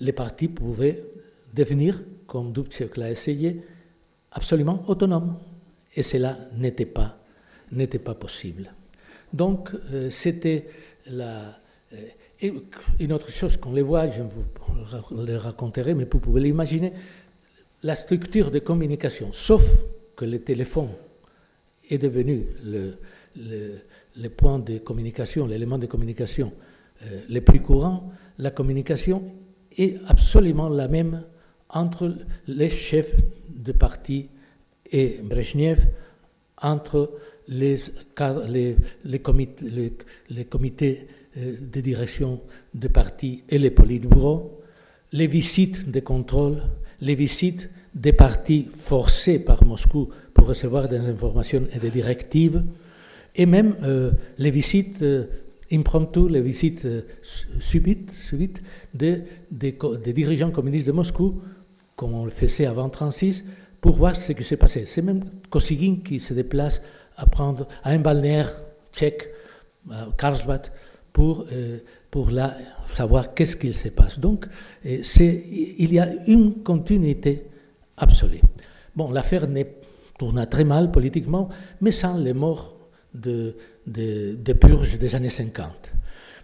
les 0.00 0.12
partis 0.12 0.48
pouvaient 0.48 1.04
devenir, 1.54 2.02
comme 2.26 2.52
Dubček 2.52 2.96
l'a 2.96 3.11
essayé, 3.11 3.62
absolument 4.32 4.84
autonome. 4.88 5.38
Et 5.94 6.02
cela 6.02 6.38
n'était 6.56 6.87
pas, 6.87 7.18
n'était 7.72 7.98
pas 7.98 8.14
possible. 8.14 8.72
Donc, 9.32 9.70
euh, 9.92 10.11
c'était 10.11 10.66
la. 11.06 11.58
Euh, 11.92 11.96
une 13.00 13.12
autre 13.12 13.30
chose 13.30 13.56
qu'on 13.56 13.72
les 13.72 13.82
voit, 13.82 14.06
je 14.06 14.22
vous 14.22 15.24
le 15.24 15.37
raconterai, 15.37 15.94
mais 15.94 16.06
vous 16.08 16.20
pouvez 16.20 16.40
l'imaginer, 16.40 16.92
la 17.82 17.96
structure 17.96 18.52
de 18.52 18.61
communication, 18.61 19.32
sauf 19.32 19.64
que 20.14 20.24
le 20.24 20.40
téléphone 20.40 20.90
est 21.90 21.98
devenu 21.98 22.46
le, 22.64 24.28
point 24.28 24.58
de 24.58 24.78
communication, 24.78 25.46
l'élément 25.46 25.78
de 25.78 25.87
communication 25.87 26.52
euh, 27.02 27.22
le 27.28 27.40
plus 27.40 27.61
courant, 27.61 28.12
la 28.38 28.50
communication 28.50 29.22
est 29.76 29.96
absolument 30.06 30.68
la 30.68 30.87
même 30.88 31.24
entre 31.70 32.16
les 32.46 32.68
chefs 32.68 33.14
de 33.48 33.72
parti 33.72 34.28
et 34.90 35.20
Brezhnev, 35.22 35.87
entre 36.61 37.11
les, 37.48 37.76
les, 39.04 39.18
comités, 39.20 41.07
euh, 41.37 41.57
de 41.61 41.81
direction 41.81 42.40
de 42.74 42.88
parti 42.88 43.42
et 43.48 43.59
les 43.59 43.70
politbureaux, 43.70 44.61
les 45.12 45.26
visites 45.26 45.90
de 45.90 46.00
contrôle, 46.00 46.62
les 47.00 47.14
visites 47.14 47.70
des 47.94 48.12
partis 48.12 48.68
forcés 48.76 49.38
par 49.38 49.64
Moscou 49.64 50.09
pour 50.35 50.46
recevoir 50.46 50.88
des 50.88 50.98
informations 50.98 51.66
et 51.74 51.78
des 51.78 51.90
directives, 51.90 52.64
et 53.35 53.46
même 53.46 53.76
euh, 53.83 54.11
les 54.38 54.50
visites 54.50 55.02
euh, 55.02 55.24
impromptues, 55.70 56.28
les 56.28 56.40
visites 56.40 56.87
subites, 57.61 58.11
subites 58.11 58.62
des, 58.94 59.22
des, 59.50 59.76
dirigeants 60.12 60.50
communistes 60.50 60.87
de 60.87 60.92
Moscou 60.92 61.40
comme 61.98 62.14
on 62.14 62.24
le 62.24 62.30
faisait 62.30 62.64
avant 62.64 62.84
1936, 62.84 63.44
pour 63.80 63.96
voir 63.96 64.14
ce 64.14 64.30
qui 64.30 64.44
s'est 64.44 64.56
passé. 64.56 64.84
C'est 64.87 65.02
même 65.02 65.24
Kosygin 65.50 65.96
qui 66.04 66.20
se 66.20 66.32
déplace 66.32 66.80
à 67.16 67.26
prendre 67.26 67.66
un 67.82 67.98
balnéaire 67.98 68.48
tchèque, 68.92 69.28
à 69.90 70.06
Karlsbad, 70.16 70.70
pour, 71.12 71.44
euh, 71.52 71.78
pour 72.08 72.30
là, 72.30 72.56
savoir 72.87 73.34
qu'est-ce 73.34 73.56
qu'il 73.56 73.74
se 73.74 73.88
passe. 73.88 74.20
Donc, 74.20 74.46
euh, 74.87 75.02
il 75.20 75.92
y 75.92 75.98
a 75.98 76.08
une 76.28 76.62
continuité 76.62 77.46
absolue. 77.96 78.42
Bon, 78.94 79.11
l'affaire 79.11 79.48
tourna 80.20 80.46
très 80.46 80.64
mal 80.64 80.92
politiquement, 80.92 81.48
mais 81.80 81.90
sans 81.90 82.16
les 82.16 82.32
morts 82.32 82.76
de, 83.12 83.56
purges 84.61 84.98
des 84.98 85.16
années 85.16 85.30
50. 85.30 85.92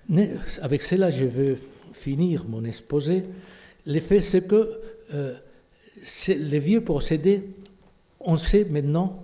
Mais 0.09 0.33
avec 0.63 0.83
cela, 0.83 1.11
je 1.11 1.27
veux 1.27 1.59
finir 1.93 2.45
mon 2.49 2.65
exposé. 2.65 3.23
L'effet, 3.87 4.21
c'est 4.21 4.49
que 4.49 4.81
euh, 5.15 5.35
les 6.29 6.59
vieux 6.59 6.83
procédés, 6.83 7.45
on 8.21 8.37
sait 8.37 8.65
maintenant 8.65 9.23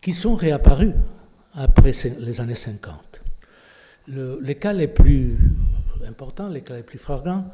qu'ils 0.00 0.14
sont 0.14 0.34
réapparus 0.34 0.94
après 1.54 1.92
les 2.18 2.40
années 2.40 2.54
50. 2.54 3.20
les 4.08 4.54
cas 4.54 4.72
les 4.72 4.88
plus 4.88 5.36
importants, 6.06 6.48
les 6.48 6.62
cas 6.62 6.76
les 6.76 6.82
plus 6.82 6.98
flagrants, 6.98 7.44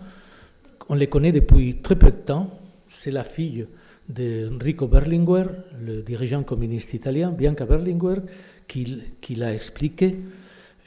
on 0.88 0.94
les 0.94 1.06
connaît 1.06 1.32
depuis 1.32 1.80
très 1.80 1.96
peu 1.96 2.10
de 2.10 2.16
temps. 2.16 2.58
C'est 2.88 3.10
la 3.10 3.24
fille 3.24 3.66
d'Enrico 4.08 4.86
Berlinguer, 4.86 5.44
le 5.80 6.02
dirigeant 6.02 6.42
communiste 6.42 6.94
italien, 6.94 7.30
Bianca 7.30 7.64
Berlinguer, 7.64 8.20
qui, 8.68 9.34
l'a 9.36 9.54
expliqué. 9.54 10.18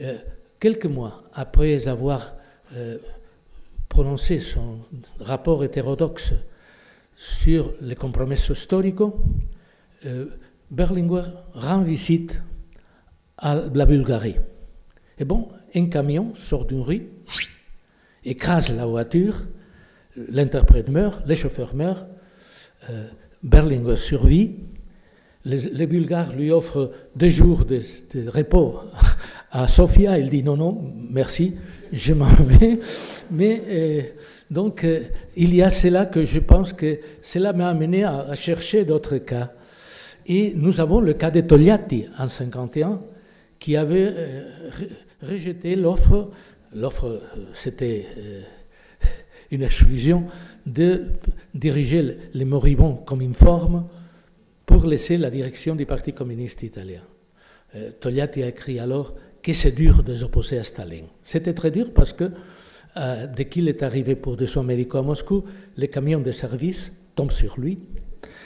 Euh, 0.02 0.18
quelques 0.60 0.86
mois 0.86 1.24
après 1.34 1.88
avoir 1.88 2.36
euh, 2.76 2.98
prononcé 3.90 4.40
son 4.40 4.80
rapport 5.20 5.64
hétérodoxe 5.64 6.34
sur 7.16 7.74
les 7.82 7.96
compromis 7.96 8.36
historiques, 8.36 9.00
euh, 10.06 10.26
Berlinguer 10.72 11.24
rend 11.54 11.82
visite 11.82 12.42
à 13.38 13.56
la 13.56 13.86
Bulgarie. 13.86 14.38
Et 15.18 15.26
bon, 15.26 15.50
un 15.74 15.86
camion 15.88 16.34
sort 16.36 16.66
d'une 16.66 16.82
rue, 16.82 17.10
écrase 18.24 18.76
la 18.76 18.86
voiture, 18.86 19.36
l'interprète 20.16 20.90
meurt, 20.90 21.26
les 21.26 21.36
chauffeurs 21.36 21.76
meurent, 21.76 22.08
euh, 22.90 23.08
Berlinguer 23.44 23.98
survit, 23.98 24.56
les, 25.46 25.88
Bulgares 25.88 26.34
lui 26.34 26.52
offrent 26.52 26.92
deux 27.16 27.30
jours 27.30 27.66
de, 27.66 27.80
repos 28.30 28.80
à 29.52 29.68
Sofia, 29.68 30.18
il 30.18 30.30
dit 30.30 30.44
non, 30.44 30.58
non, 30.58 30.94
merci, 31.10 31.56
je 31.94 32.14
m'en 32.14 32.26
vais. 32.44 32.80
Mais 33.32 33.62
euh, 33.68 34.02
donc, 34.50 34.84
euh, 34.84 35.04
il 35.36 35.54
y 35.56 35.62
a 35.62 35.70
cela 35.70 36.08
que 36.08 36.26
je 36.26 36.40
pense 36.40 36.74
que 36.74 37.00
cela 37.22 37.54
m'a 37.54 37.70
amené 37.70 38.04
à, 38.04 38.34
chercher 38.36 38.86
d'autres 38.86 39.18
cas. 39.18 39.54
Et 40.26 40.54
nous 40.56 40.82
avons 40.82 41.00
le 41.00 41.14
cas 41.14 41.30
de 41.30 41.42
Togliatti 41.42 42.08
en 42.18 42.28
51, 42.28 43.02
qui 43.60 43.78
avait 43.78 44.14
rejeté 45.22 45.76
l'offre. 45.76 46.32
L'offre, 46.74 47.22
c'était 47.54 48.08
une 49.52 49.62
exclusion 49.62 50.26
de 50.66 51.12
diriger 51.54 52.18
les 52.34 52.46
moribonds 52.46 52.96
comme 52.96 53.22
une 53.22 53.36
forme 53.36 53.86
pour 54.66 54.86
laisser 54.86 55.18
la 55.18 55.30
direction 55.30 55.76
du 55.76 55.86
Parti 55.86 56.14
communiste 56.14 56.64
italien. 56.64 57.02
Euh, 57.76 57.92
Togliatti 58.00 58.44
a 58.44 58.48
écrit 58.48 58.80
alors 58.80 59.16
que 59.42 59.54
c'est 59.54 59.72
dur 59.72 60.04
de 60.04 60.16
s'opposer 60.16 60.58
à 60.58 60.64
Staline. 60.64 61.06
C'était 61.24 61.54
très 61.54 61.72
dur 61.72 61.94
parce 61.94 62.14
que 62.14 62.32
euh, 62.98 63.28
dès 63.28 63.46
qu'il 63.46 63.68
est 63.68 63.84
arrivé 63.84 64.16
pour 64.16 64.38
des 64.38 64.48
soins 64.48 64.64
médicaux 64.64 65.00
à 65.00 65.02
Moscou, 65.02 65.44
les 65.78 65.90
camions 65.90 66.22
de 66.22 66.32
service 66.32 66.92
tombent 67.16 67.32
sur 67.32 67.60
lui. 67.60 67.80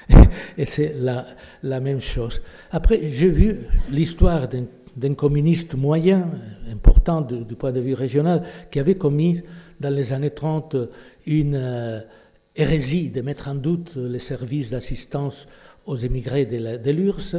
Et 0.58 0.65
c'est 0.65 0.93
la, 0.97 1.27
la, 1.63 1.79
même 1.79 2.01
chose. 2.01 2.41
Après, 2.71 3.08
j'ai 3.08 3.29
vu 3.29 3.58
l'histoire 3.91 4.47
d'un 4.95 5.13
communiste 5.13 5.75
moyen, 5.75 6.29
important 6.69 7.21
du, 7.21 7.55
point 7.55 7.71
de 7.71 7.79
vue 7.79 7.93
régional, 7.93 8.43
qui 8.71 8.79
avait 8.79 8.95
commis 8.95 9.41
dans 9.79 9.93
les 9.93 10.12
années 10.12 10.32
30 10.32 10.75
une 11.27 11.55
euh, 11.55 12.01
hérésie 12.55 13.10
de 13.10 13.21
mettre 13.21 13.47
en 13.47 13.55
doute 13.55 13.95
les 13.95 14.19
services 14.19 14.71
d'assistance 14.71 15.47
aux 15.89 15.95
émigrés 15.95 16.45
de 16.45 16.91
l'URSS. 16.91 17.38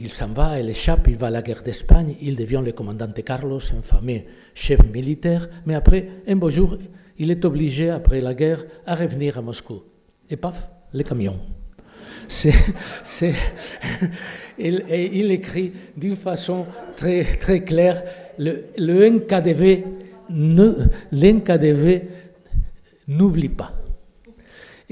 Il 0.00 0.08
s'en 0.08 0.28
va, 0.28 0.58
il 0.58 0.70
échappe, 0.70 1.06
il 1.08 1.16
va 1.16 1.26
à 1.26 1.30
la 1.30 1.42
guerre 1.42 1.62
d'Espagne, 1.62 2.16
il 2.20 2.36
devient 2.36 2.62
le 2.64 2.72
commandant 2.72 3.08
de 3.08 3.20
Carlos, 3.20 3.60
un 3.76 3.82
fameux 3.82 4.22
chef 4.54 4.80
militaire, 4.90 5.48
mais 5.66 5.74
après, 5.74 6.08
un 6.26 6.36
beau 6.36 6.50
jour, 6.50 6.78
il 7.18 7.30
est 7.30 7.44
obligé, 7.44 7.90
après 7.90 8.20
la 8.20 8.32
guerre, 8.32 8.64
à 8.86 8.94
revenir 8.94 9.38
à 9.38 9.42
Moscou. 9.42 9.82
Et 10.30 10.36
paf, 10.36 10.68
les 10.92 11.04
camions. 11.04 11.40
C'est, 12.28 12.54
il, 14.58 14.84
il, 14.88 15.30
écrit 15.32 15.72
d'une 15.96 16.16
façon 16.16 16.64
très, 16.96 17.24
claire 17.64 18.02
le, 18.38 18.66
le 18.78 19.10
NKDV, 19.10 19.84
n'oublie 23.08 23.48
pas. 23.50 23.81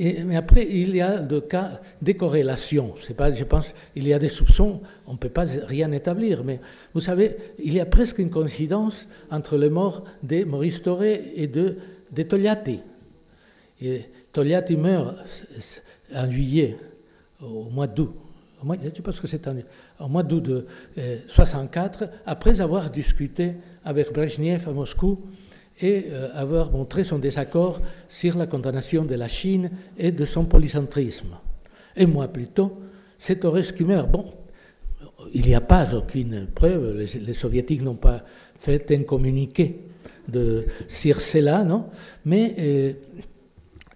Mais 0.01 0.37
après, 0.37 0.67
il 0.71 0.97
y 0.97 1.03
a 1.03 1.19
des 1.19 1.43
cas 1.43 1.81
de 2.01 2.13
corrélation. 2.13 2.95
C'est 2.99 3.15
pas, 3.15 3.31
je 3.33 3.45
pense, 3.45 3.75
il 3.95 4.09
y 4.09 4.15
a 4.15 4.19
des 4.19 4.31
soupçons, 4.31 4.81
on 5.07 5.13
ne 5.13 5.19
peut 5.19 5.29
pas 5.29 5.45
rien 5.65 5.93
établir, 5.93 6.43
mais 6.43 6.59
vous 6.95 7.01
savez, 7.01 7.37
il 7.63 7.75
y 7.75 7.81
a 7.81 7.87
presque 7.87 8.19
une 8.19 8.31
coïncidence 8.31 9.07
entre 9.31 9.59
les 9.59 9.69
morts 9.69 10.05
de 10.23 10.45
Maurice 10.45 10.81
Toré 10.81 11.33
et 11.37 11.49
de, 11.49 11.77
de 12.13 12.23
Togliatti. 12.23 12.81
Et 13.83 14.07
Togliatti 14.33 14.77
meurt 14.77 15.17
en 16.15 16.31
juillet, 16.31 16.79
au 17.43 17.65
mois 17.65 17.87
d'août. 17.87 18.15
Je 18.95 19.03
pense 19.03 19.21
que 19.21 19.27
c'est 19.27 19.47
au 19.99 20.09
mois 20.09 20.23
d'août 20.23 20.43
de 20.43 20.67
64, 21.29 22.09
après 22.25 22.63
avoir 22.63 22.89
discuté 22.91 23.53
avec 23.85 24.13
Brezhnev 24.13 24.67
à 24.67 24.73
Moscou 24.73 25.19
et 25.81 26.07
euh, 26.09 26.29
avoir 26.35 26.71
montré 26.71 27.05
son 27.05 27.19
désaccord 27.19 27.81
sur 28.09 28.37
la 28.37 28.47
condamnation 28.47 29.05
de 29.05 29.15
la 29.15 29.29
Chine 29.29 29.71
et 29.97 30.13
de 30.13 30.25
son 30.25 30.45
polycentrisme. 30.45 31.39
Un 31.97 32.07
mois 32.07 32.29
plus 32.29 32.49
tôt, 32.49 32.79
c'est 33.19 33.45
Horace 33.45 33.73
Kummer. 33.73 34.03
Bon, 34.11 34.33
il 35.33 35.47
n'y 35.47 35.55
a 35.55 35.61
pas 35.61 35.95
aucune 35.95 36.47
preuve, 36.55 36.99
les, 36.99 37.35
soviétiques 37.35 37.83
n'ont 37.83 37.95
pas 37.95 38.25
fait 38.59 38.91
un 38.93 39.03
communiqué 39.03 39.81
de, 40.29 40.67
sur 40.89 41.21
cela, 41.21 41.65
non? 41.65 41.87
Mais 42.25 42.55
euh, 42.59 42.93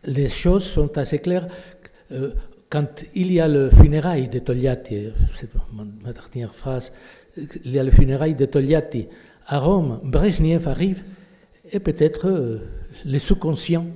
les 0.05 0.29
choses 0.29 0.65
sont 0.65 0.97
assez 0.99 1.19
claires. 1.19 1.49
Euh, 2.13 2.33
quand 2.69 3.05
il 3.15 3.33
y 3.33 3.41
a 3.41 3.49
le 3.49 3.71
funérail 3.71 4.29
de 4.29 4.39
Togliatti, 4.39 5.09
c'est 5.33 5.51
ma 5.73 6.13
dernière 6.13 6.55
phrase, 6.55 6.93
il 7.37 7.71
y 7.71 7.79
a 7.79 7.85
le 7.85 7.91
funérail 7.91 8.35
de 8.35 8.47
Togliatti 8.47 9.07
à 9.47 9.59
Rome, 9.59 10.01
Brezhnev 10.03 10.67
arrive 10.69 11.05
et 11.71 11.81
peut-être 11.81 12.29
euh, 12.29 12.59
le 13.05 13.19
sous-conscient 13.19 13.87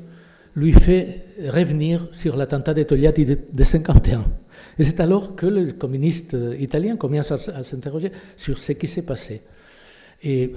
lui 0.55 0.73
fait 0.73 1.25
revenir 1.49 2.09
sur 2.13 2.37
l'attentat 2.37 2.75
de 2.75 2.83
Togliatti 2.83 3.25
de, 3.25 3.35
1951. 3.35 4.25
Et 4.79 4.85
c'est 4.85 5.01
alors 5.01 5.37
que 5.37 5.47
le 5.47 5.73
communiste 5.73 6.37
italien 6.59 6.97
commence 6.97 7.31
à, 7.31 7.63
s'interroger 7.63 8.11
sur 8.37 8.59
ce 8.59 8.73
qui 8.73 8.89
s'est 8.89 9.03
passé. 9.03 9.43
Et 10.23 10.53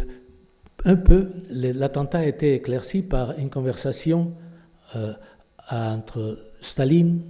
un 0.85 0.95
peu, 0.95 1.29
l'attentat 1.51 2.19
a 2.19 2.25
été 2.25 2.55
éclairci 2.55 3.03
par 3.03 3.37
une 3.37 3.49
conversation 3.49 4.33
euh, 4.95 5.13
entre 5.69 6.39
Staline, 6.61 7.21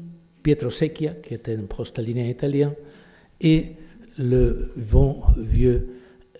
Pietro 0.41 0.69
Secchia, 0.69 1.11
qui 1.11 1.33
était 1.33 1.55
un 1.55 1.65
pro-stalinien 1.65 2.25
italien, 2.25 2.73
et 3.41 3.75
le 4.17 4.71
bon 4.75 5.21
vieux 5.37 5.89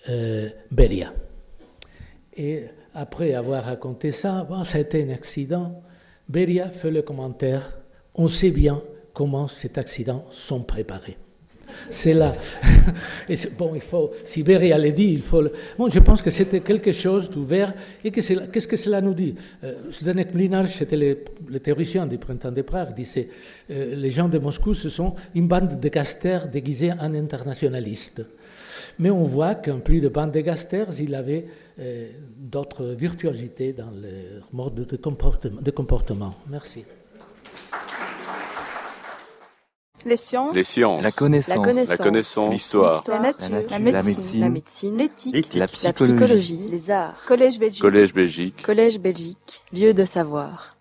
euh, 0.10 0.49
Beria. 0.71 1.13
Et 2.36 2.65
après 2.93 3.34
avoir 3.34 3.63
raconté 3.65 4.12
ça, 4.12 4.45
bon, 4.47 4.63
été 4.63 5.04
un 5.04 5.10
accident. 5.10 5.82
Beria 6.27 6.69
fait 6.69 6.91
le 6.91 7.01
commentaire 7.01 7.82
on 8.15 8.27
sait 8.27 8.51
bien 8.51 8.82
comment 9.13 9.47
cet 9.47 9.77
accident 9.77 10.25
sont 10.32 10.62
préparés. 10.62 11.17
C'est 11.89 12.13
là. 12.13 12.36
Bon, 13.58 13.73
il 13.75 13.82
faut, 13.82 14.12
si 14.25 14.43
Beria 14.43 14.77
l'a 14.77 14.91
dit, 14.91 15.13
il 15.13 15.21
faut. 15.21 15.41
Bon, 15.77 15.89
je 15.89 15.99
pense 15.99 16.21
que 16.21 16.30
c'était 16.30 16.60
quelque 16.60 16.91
chose 16.91 17.30
d'ouvert. 17.30 17.73
Et 18.04 18.12
qu'est-ce 18.12 18.67
que 18.67 18.75
cela 18.75 18.99
nous 18.99 19.13
dit? 19.13 19.36
Euh, 19.63 19.75
Zdenek 19.91 20.34
Mlinar, 20.34 20.67
c'était 20.67 20.97
le, 20.97 21.19
le, 21.47 21.60
théoricien 21.60 22.06
du 22.08 22.17
printemps 22.17 22.51
de 22.51 22.62
Prague, 22.62 22.93
disait 22.93 23.30
euh, 23.69 23.95
les 23.95 24.12
gens 24.12 24.27
de 24.27 24.38
Moscou, 24.38 24.73
ce 24.73 24.89
sont 24.89 25.15
une 25.34 25.47
bande 25.47 25.80
de 25.80 25.89
gasters 25.89 26.49
déguisés 26.49 26.91
en 26.91 27.13
internationalistes. 27.13 28.23
Mais 28.99 29.09
on 29.09 29.23
voit 29.23 29.55
qu'en 29.55 29.79
plus 29.79 30.01
de 30.01 30.09
bande 30.09 30.31
de 30.31 30.41
gasters, 30.41 30.99
il 30.99 31.15
avait 31.15 31.47
euh, 31.79 32.07
d'autres 32.37 32.85
virtuosités 32.85 33.73
dans 33.73 33.91
le 33.91 34.41
mode 34.51 34.85
de 34.85 34.97
comportement. 34.97 35.61
De 35.61 35.71
comportement. 35.71 36.35
Merci. 36.49 36.85
Les 40.05 40.17
sciences. 40.17 40.55
Les 40.55 40.63
sciences. 40.63 41.03
La 41.03 41.11
connaissance. 41.11 41.87
La 41.89 41.97
connaissance. 41.97 42.51
L'histoire. 42.51 43.03
La, 43.07 43.19
nature. 43.19 43.49
La, 43.69 43.79
médecine. 43.79 44.41
La 44.41 44.49
médecine. 44.49 44.97
L'éthique. 44.97 45.53
La, 45.53 45.67
psychologie. 45.67 46.67
Les 46.69 46.89
arts. 46.91 47.23
Collège 47.27 47.59
Belgique. 47.59 47.81
Collège 47.81 48.13
Belgique. 48.13 48.61
Collège 48.63 48.99
Belgique. 48.99 49.63
Lieu 49.71 49.93
de 49.93 50.05
savoir. 50.05 50.75